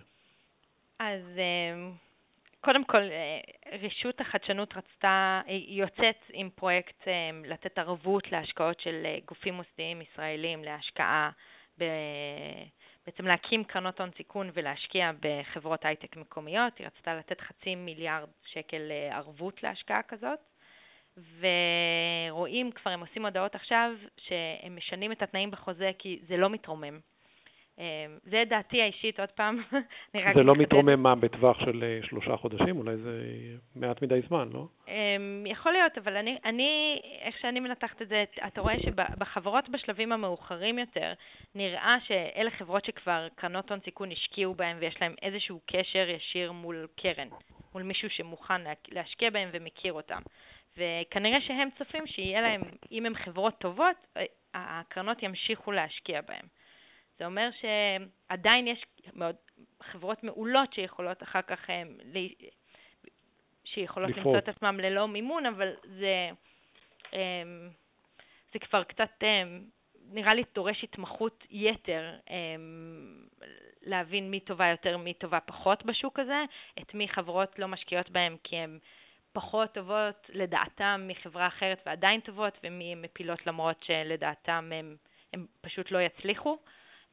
אז 0.99 1.21
אה, 1.37 1.89
קודם 2.61 2.83
כל, 2.83 3.01
אה, 3.01 3.39
רשות 3.81 4.21
החדשנות 4.21 4.77
רצתה, 4.77 5.41
היא 5.45 5.81
יוצאת 5.81 6.23
עם 6.33 6.49
פרויקט 6.55 7.07
אה, 7.07 7.13
לתת 7.45 7.77
ערבות 7.77 8.31
להשקעות 8.31 8.79
של 8.79 9.05
גופים 9.25 9.53
מוסדיים 9.53 10.01
ישראלים 10.01 10.63
להשקעה 10.63 11.31
בעצם 13.05 13.27
להקים 13.27 13.63
קרנות 13.63 13.99
הון 13.99 14.09
סיכון 14.17 14.49
ולהשקיע 14.53 15.11
בחברות 15.19 15.85
הייטק 15.85 16.17
מקומיות. 16.17 16.77
היא 16.77 16.87
רצתה 16.87 17.15
לתת 17.15 17.41
חצי 17.41 17.75
מיליארד 17.75 18.29
שקל 18.45 18.91
אה, 18.91 19.17
ערבות 19.17 19.63
להשקעה 19.63 20.01
כזאת. 20.03 20.39
ורואים, 21.39 22.71
כבר 22.71 22.91
הם 22.91 22.99
עושים 22.99 23.25
הודעות 23.25 23.55
עכשיו, 23.55 23.91
שהם 24.17 24.75
משנים 24.75 25.11
את 25.11 25.21
התנאים 25.21 25.51
בחוזה 25.51 25.91
כי 25.99 26.19
זה 26.27 26.37
לא 26.37 26.49
מתרומם. 26.49 26.99
אמ, 27.79 27.83
זה 28.23 28.43
דעתי 28.49 28.81
האישית, 28.81 29.19
עוד 29.19 29.29
פעם. 29.29 29.57
זה 30.35 30.43
לא 30.43 30.55
מתרומם 30.55 31.03
מה, 31.03 31.15
בטווח 31.15 31.59
של 31.59 31.83
אה, 31.83 32.07
שלושה 32.07 32.37
חודשים? 32.37 32.77
אולי 32.77 32.97
זה 32.97 33.21
מעט 33.75 34.01
מדי 34.01 34.21
זמן, 34.27 34.49
לא? 34.53 34.67
אמ, 34.87 35.43
יכול 35.47 35.71
להיות, 35.71 35.97
אבל 35.97 36.15
אני, 36.15 36.37
אני, 36.45 37.01
איך 37.21 37.35
שאני 37.41 37.59
מנתחת 37.59 38.01
את 38.01 38.07
זה, 38.07 38.23
אתה 38.47 38.61
רואה 38.61 38.79
שבחברות 38.79 39.69
בשלבים 39.69 40.11
המאוחרים 40.11 40.79
יותר, 40.79 41.13
נראה 41.55 41.97
שאלה 42.07 42.51
חברות 42.51 42.85
שכבר 42.85 43.27
קרנות 43.35 43.71
הון 43.71 43.79
סיכון 43.85 44.11
השקיעו 44.11 44.53
בהן 44.53 44.77
ויש 44.79 44.95
להן 45.01 45.13
איזשהו 45.21 45.59
קשר 45.65 46.09
ישיר 46.09 46.51
מול 46.51 46.87
קרן, 46.95 47.27
מול 47.73 47.83
מישהו 47.83 48.09
שמוכן 48.09 48.61
להשקיע 48.91 49.29
בהן 49.29 49.49
ומכיר 49.51 49.93
אותם. 49.93 50.21
וכנראה 50.77 51.41
שהם 51.41 51.69
צופים 51.77 52.07
שיהיה 52.07 52.41
להם, 52.41 52.61
אם 52.91 53.05
הן 53.05 53.15
חברות 53.15 53.57
טובות, 53.57 53.95
אה, 54.17 54.23
הקרנות 54.53 55.23
ימשיכו 55.23 55.71
להשקיע 55.71 56.21
בהן. 56.21 56.45
זה 57.19 57.25
אומר 57.25 57.49
שעדיין 57.51 58.67
יש 58.67 58.85
מאוד, 59.13 59.35
חברות 59.81 60.23
מעולות 60.23 60.73
שיכולות 60.73 61.23
אחר 61.23 61.41
כך, 61.41 61.69
אה, 61.69 61.83
שיכולות 63.65 64.09
לפעול. 64.09 64.35
למצוא 64.35 64.37
את 64.37 64.55
עצמם 64.55 64.79
ללא 64.79 65.07
מימון, 65.07 65.45
אבל 65.45 65.73
זה, 65.83 66.29
אה, 67.13 67.43
זה 68.53 68.59
כבר 68.59 68.83
קצת, 68.83 69.09
אה, 69.23 69.43
נראה 70.11 70.33
לי 70.33 70.43
דורש 70.55 70.83
התמחות 70.83 71.45
יתר 71.49 72.15
להבין 73.81 74.31
מי 74.31 74.39
טובה 74.39 74.67
יותר, 74.67 74.97
מי 74.97 75.13
טובה 75.13 75.39
פחות 75.39 75.85
בשוק 75.85 76.19
הזה, 76.19 76.43
את 76.81 76.93
מי 76.93 77.07
חברות 77.07 77.59
לא 77.59 77.67
משקיעות 77.67 78.09
בהם 78.09 78.37
כי 78.43 78.55
הן 78.55 78.79
פחות 79.33 79.73
טובות 79.73 80.29
לדעתם 80.29 81.05
מחברה 81.07 81.47
אחרת 81.47 81.81
ועדיין 81.85 82.19
טובות, 82.19 82.57
ומי 82.63 82.91
הן 82.91 83.01
מפילות 83.01 83.47
למרות 83.47 83.83
שלדעתם 83.83 84.71
הם 85.33 85.45
פשוט 85.61 85.91
לא 85.91 86.01
יצליחו. 86.01 86.57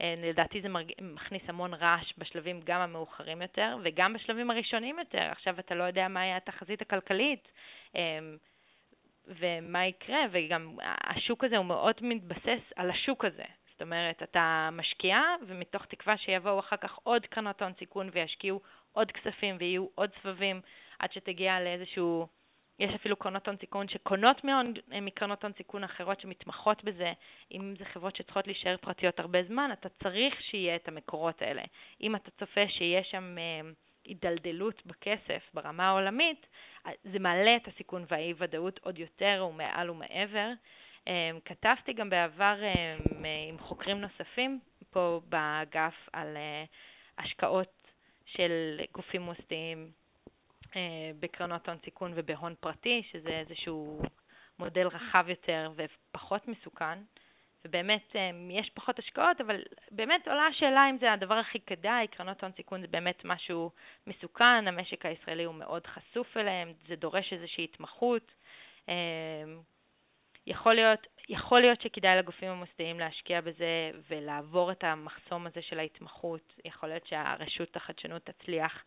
אה, 0.00 0.14
לדעתי 0.18 0.60
זה. 0.60 0.68
מכניס 1.00 1.42
המון 1.48 1.74
רעש 1.74 2.12
בשלבים 2.18 2.60
גם 2.64 2.80
המאוחרים 2.80 3.42
יותר 3.42 3.76
וגם 3.82 4.12
בשלבים 4.12 4.50
הראשונים 4.50 4.98
יותר. 4.98 5.22
עכשיו 5.22 5.58
אתה 5.58 5.74
לא 5.74 5.84
יודע 5.84 6.08
מה 6.08 6.20
היה 6.20 6.36
התחזית 6.36 6.82
הכלכלית 6.82 7.48
אה, 7.96 8.18
ומה 9.26 9.86
יקרה, 9.86 10.20
וגם 10.30 10.76
השוק 10.82 11.44
הזה 11.44 11.56
הוא 11.56 11.66
מאוד 11.66 11.94
מתבסס 12.00 12.72
על 12.76 12.90
השוק 12.90 13.24
הזה. 13.24 13.44
זאת 13.72 13.82
אומרת, 13.82 14.22
אתה 14.22 14.68
משקיע, 14.72 15.18
ומתוך 15.46 15.84
תקווה 15.84 16.16
שיבואו 16.16 16.58
אחר 16.58 16.76
כך 16.76 16.98
עוד 17.02 17.26
קרנות 17.26 17.62
הון 17.62 17.72
סיכון 17.78 18.10
וישקיעו 18.12 18.60
עוד 18.92 19.12
כספים 19.12 19.56
ויהיו 19.58 19.86
עוד 19.94 20.10
סבבים 20.22 20.60
עד 20.98 21.12
שתגיע 21.12 21.60
לאיזשהו 21.60 22.26
יש 22.80 22.94
אפילו 22.94 23.16
קרנות 23.16 23.48
הון 23.48 23.56
סיכון 23.56 23.88
שקונות 23.88 24.42
אה, 24.92 25.00
מקרנות 25.00 25.44
הון 25.44 25.52
סיכון 25.56 25.84
אחרות 25.84 26.20
שמתמחות 26.20 26.84
בזה. 26.84 27.12
אם 27.52 27.74
זה 27.78 27.84
חברות 27.84 28.16
שצריכות 28.16 28.46
להישאר 28.46 28.76
פרטיות 28.76 29.20
הרבה 29.20 29.42
זמן, 29.42 29.70
אתה 29.72 29.88
צריך 29.88 30.40
שיהיה 30.40 30.76
את 30.76 30.88
המקורות 30.88 31.42
האלה. 31.42 31.62
אם 32.00 32.16
אתה 32.16 32.30
צופה 32.30 32.68
שיש 32.68 33.10
שם 33.10 33.36
אה, 33.38 33.70
הידלדלות 34.04 34.86
בכסף 34.86 35.50
ברמה 35.54 35.88
העולמית, 35.88 36.46
אה, 36.86 36.92
זה 37.04 37.18
מעלה 37.18 37.56
את 37.56 37.68
הסיכון 37.68 38.04
והאי-ודאות 38.08 38.78
עוד 38.82 38.98
יותר 38.98 39.46
ומעל 39.50 39.90
ומעבר. 39.90 40.50
כתבתי 41.44 41.92
גם 41.92 42.10
בעבר 42.10 42.56
עם 43.48 43.58
חוקרים 43.58 44.00
נוספים 44.00 44.60
פה 44.90 45.20
באגף 45.28 46.08
על 46.12 46.36
השקעות 47.18 47.92
של 48.26 48.80
גופים 48.92 49.22
מוסדיים 49.22 49.90
בקרנות 51.20 51.68
הון 51.68 51.78
סיכון 51.84 52.12
ובהון 52.14 52.54
פרטי, 52.60 53.02
שזה 53.12 53.28
איזשהו 53.28 54.02
מודל 54.58 54.86
רחב 54.86 55.24
יותר 55.28 55.72
ופחות 55.76 56.48
מסוכן. 56.48 56.98
ובאמת 57.64 58.16
יש 58.50 58.70
פחות 58.74 58.98
השקעות, 58.98 59.40
אבל 59.40 59.62
באמת 59.90 60.28
עולה 60.28 60.46
השאלה 60.46 60.90
אם 60.90 60.98
זה 61.00 61.12
הדבר 61.12 61.34
הכי 61.34 61.60
כדאי, 61.60 62.06
קרנות 62.08 62.42
הון 62.42 62.52
סיכון 62.56 62.80
זה 62.80 62.86
באמת 62.86 63.24
משהו 63.24 63.70
מסוכן, 64.06 64.68
המשק 64.68 65.06
הישראלי 65.06 65.44
הוא 65.44 65.54
מאוד 65.54 65.86
חשוף 65.86 66.36
אליהם, 66.36 66.72
זה 66.88 66.96
דורש 66.96 67.32
איזושהי 67.32 67.64
התמחות. 67.64 68.32
יכול 70.46 70.74
להיות, 70.74 71.06
יכול 71.28 71.60
להיות 71.60 71.80
שכדאי 71.80 72.18
לגופים 72.18 72.48
המוסדיים 72.50 73.00
להשקיע 73.00 73.40
בזה 73.40 73.90
ולעבור 74.10 74.72
את 74.72 74.84
המחסום 74.84 75.46
הזה 75.46 75.62
של 75.62 75.78
ההתמחות. 75.78 76.52
יכול 76.64 76.88
להיות 76.88 77.06
שהרשות 77.06 77.76
החדשנות 77.76 78.22
תצליח 78.22 78.72
אה, 78.74 78.80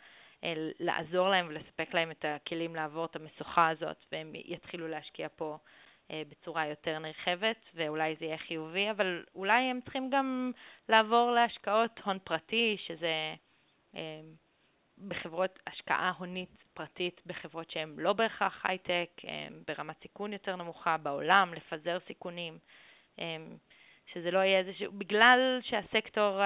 לעזור 0.79 1.29
להם 1.29 1.47
ולספק 1.47 1.93
להם 1.93 2.11
את 2.11 2.25
הכלים 2.27 2.75
לעבור 2.75 3.05
את 3.05 3.15
המשוכה 3.15 3.69
הזאת, 3.69 4.05
והם 4.11 4.31
יתחילו 4.35 4.87
להשקיע 4.87 5.27
פה 5.35 5.57
אה, 6.11 6.21
בצורה 6.29 6.67
יותר 6.67 6.99
נרחבת, 6.99 7.57
ואולי 7.73 8.15
זה 8.19 8.25
יהיה 8.25 8.37
חיובי, 8.37 8.91
אבל 8.91 9.23
אולי 9.35 9.61
הם 9.61 9.79
צריכים 9.81 10.09
גם 10.09 10.51
לעבור 10.89 11.31
להשקעות 11.31 11.99
הון 12.03 12.19
פרטי, 12.23 12.77
שזה 12.87 13.35
אה, 13.95 14.21
בחברות 15.07 15.59
השקעה 15.67 16.11
הונית 16.17 16.63
פרטית 16.73 17.21
בחברות 17.25 17.71
שהן 17.71 17.95
לא 17.97 18.13
בהכרח 18.13 18.61
הייטק, 18.63 19.09
ברמת 19.67 19.95
סיכון 20.01 20.33
יותר 20.33 20.55
נמוכה 20.55 20.97
בעולם, 20.97 21.53
לפזר 21.53 21.97
סיכונים, 22.07 22.57
שזה 24.05 24.31
לא 24.31 24.39
יהיה 24.39 24.59
איזשהו, 24.59 24.91
בגלל 24.91 25.59
שהסקטור, 25.61 26.41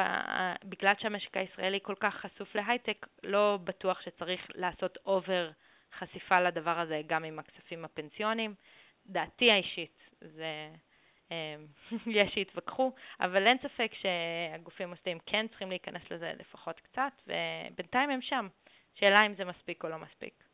בגלל 0.63 0.93
שהמשק 0.99 1.37
הישראלי 1.37 1.79
כל 1.83 1.95
כך 1.99 2.15
חשוף 2.15 2.55
להייטק, 2.55 3.07
לא 3.23 3.59
בטוח 3.63 4.01
שצריך 4.01 4.47
לעשות 4.55 4.97
אובר 5.05 5.49
חשיפה 5.99 6.41
לדבר 6.41 6.79
הזה 6.79 7.01
גם 7.07 7.23
עם 7.23 7.39
הכספים 7.39 7.85
הפנסיוניים. 7.85 8.55
דעתי 9.05 9.51
האישית, 9.51 10.09
זה, 10.21 10.69
יש 12.19 12.33
שיתווכחו, 12.33 12.91
אבל 13.19 13.47
אין 13.47 13.57
ספק 13.57 13.91
שהגופים 13.93 14.87
המוסדיים 14.87 15.19
כן 15.25 15.47
צריכים 15.47 15.69
להיכנס 15.69 16.01
לזה 16.11 16.33
לפחות 16.39 16.79
קצת, 16.79 17.11
ובינתיים 17.27 18.09
הם 18.09 18.21
שם. 18.21 18.47
שאלה 18.99 19.25
אם 19.25 19.35
זה 19.35 19.45
מספיק 19.45 19.83
או 19.83 19.89
לא 19.89 19.97
מספיק. 19.97 20.46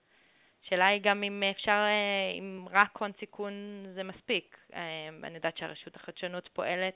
שאלה 0.64 0.88
היא 0.88 1.02
גם 1.04 1.24
אם 1.24 1.44
אפשר, 1.52 1.72
אה, 1.72 2.40
אם 2.40 2.66
רק 2.72 2.98
הון 2.98 3.12
סיכון 3.20 3.54
זה 3.94 4.04
מספיק. 4.04 4.58
אה, 4.74 5.10
אני 5.24 5.36
יודעת 5.36 5.58
שהרשות 5.58 5.96
החדשנות 5.96 6.50
פועלת 6.54 6.94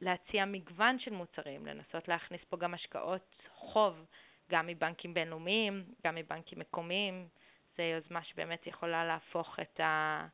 להציע 0.00 0.44
מגוון 0.44 0.98
של 0.98 1.12
מוצרים, 1.12 1.66
לנסות 1.66 2.08
להכניס 2.08 2.40
פה 2.48 2.56
גם 2.56 2.74
השקעות 2.74 3.42
חוב, 3.54 4.04
גם 4.50 4.66
מבנקים 4.66 5.14
בינלאומיים, 5.14 5.84
גם 6.04 6.14
מבנקים 6.14 6.58
מקומיים. 6.58 7.28
זו 7.76 7.82
יוזמה 7.82 8.22
שבאמת 8.24 8.66
יכולה 8.66 9.04
להפוך 9.04 9.58
את 9.60 9.80
ה... 9.80 10.26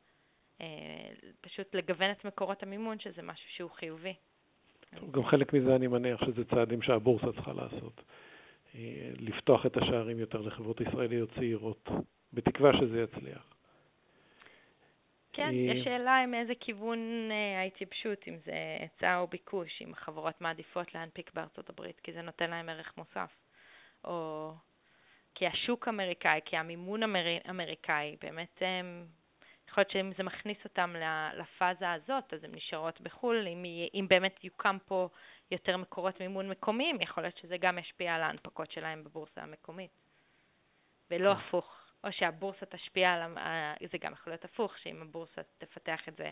אה, 0.61 0.67
פשוט 1.41 1.75
לגוון 1.75 2.11
את 2.11 2.25
מקורות 2.25 2.63
המימון, 2.63 2.99
שזה 2.99 3.21
משהו 3.21 3.49
שהוא 3.49 3.71
חיובי. 3.71 4.13
גם 5.11 5.25
חלק 5.25 5.53
מזה 5.53 5.75
אני 5.75 5.87
מניח 5.87 6.25
שזה 6.25 6.45
צעדים 6.45 6.81
שהבורסה 6.81 7.31
צריכה 7.31 7.53
לעשות. 7.53 8.01
לפתוח 9.19 9.65
את 9.65 9.77
השערים 9.77 10.19
יותר 10.19 10.41
לחברות 10.41 10.81
ישראליות 10.81 11.29
צעירות, 11.35 11.89
בתקווה 12.33 12.71
שזה 12.79 13.01
יצליח. 13.01 13.53
כן, 15.33 15.49
יש 15.53 15.83
שאלה 15.83 16.17
עם 16.17 16.33
איזה 16.33 16.53
כיוון 16.59 16.99
אה, 17.31 17.59
ההתייבשות, 17.59 18.27
אם 18.27 18.37
זה 18.45 18.51
היצע 18.79 19.17
או 19.17 19.27
ביקוש, 19.27 19.81
אם 19.81 19.91
החברות 19.93 20.41
מעדיפות 20.41 20.95
להנפיק 20.95 21.31
בארצות 21.33 21.69
הברית, 21.69 21.99
כי 21.99 22.13
זה 22.13 22.21
נותן 22.21 22.49
להם 22.49 22.69
ערך 22.69 22.93
מוסף. 22.97 23.31
או 24.03 24.51
כי 25.35 25.47
השוק 25.47 25.87
אמריקאי, 25.87 26.39
כי 26.45 26.57
המימון 26.57 27.03
אמר... 27.03 27.25
אמריקאי, 27.49 28.15
באמת 28.21 28.61
הם 28.61 29.05
יכול 29.73 29.81
להיות 29.81 29.91
שאם 29.91 30.11
זה 30.17 30.23
מכניס 30.23 30.57
אותם 30.63 30.95
לפאזה 31.37 31.91
הזאת, 31.91 32.33
אז 32.33 32.43
הן 32.43 32.55
נשארות 32.55 33.01
בחו"ל. 33.01 33.47
אם, 33.47 33.65
אם 33.93 34.05
באמת 34.09 34.43
יוקם 34.43 34.77
פה 34.85 35.09
יותר 35.51 35.77
מקורות 35.77 36.19
מימון 36.19 36.49
מקומיים, 36.49 37.01
יכול 37.01 37.23
להיות 37.23 37.37
שזה 37.37 37.57
גם 37.57 37.77
ישפיע 37.77 38.15
על 38.15 38.21
ההנפקות 38.21 38.71
שלהם 38.71 39.03
בבורסה 39.03 39.41
המקומית. 39.41 39.91
ולא 41.11 41.33
כן. 41.33 41.39
הפוך. 41.39 41.79
או 42.03 42.11
שהבורסה 42.11 42.65
תשפיע 42.65 43.13
על... 43.13 43.21
זה 43.91 43.97
גם 43.97 44.13
יכול 44.13 44.33
להיות 44.33 44.45
הפוך, 44.45 44.77
שאם 44.77 45.01
הבורסה 45.01 45.41
תפתח 45.57 45.99
את 46.07 46.15
זה, 46.17 46.29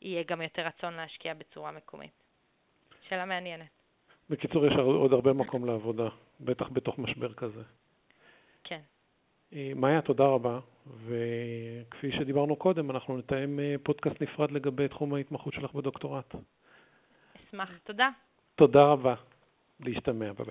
יהיה 0.00 0.22
גם 0.22 0.42
יותר 0.42 0.62
רצון 0.62 0.94
להשקיע 0.94 1.34
בצורה 1.34 1.72
מקומית. 1.72 2.22
שאלה 3.08 3.24
מעניינת. 3.24 3.82
בקיצור, 4.30 4.66
יש 4.66 4.72
עוד 4.76 5.12
הרבה 5.12 5.32
מקום 5.32 5.66
לעבודה, 5.66 6.08
בטח 6.40 6.68
בתוך 6.68 6.98
משבר 6.98 7.34
כזה. 7.34 7.62
כן. 8.64 8.80
אה, 9.52 9.72
מאיה, 9.76 10.02
תודה 10.02 10.24
רבה, 10.24 10.58
וכפי 10.86 12.12
שדיברנו 12.12 12.56
קודם, 12.56 12.90
אנחנו 12.90 13.16
נתאם 13.18 13.60
אה, 13.60 13.74
פודקאסט 13.82 14.22
נפרד 14.22 14.50
לגבי 14.50 14.88
תחום 14.88 15.14
ההתמחות 15.14 15.54
שלך 15.54 15.72
בדוקטורט. 15.72 16.34
אשמח, 17.36 17.70
תודה. 17.84 18.08
תודה 18.54 18.82
רבה. 18.82 19.14
להשתמע, 19.80 20.32
ביי 20.32 20.32
ביי. 20.32 20.44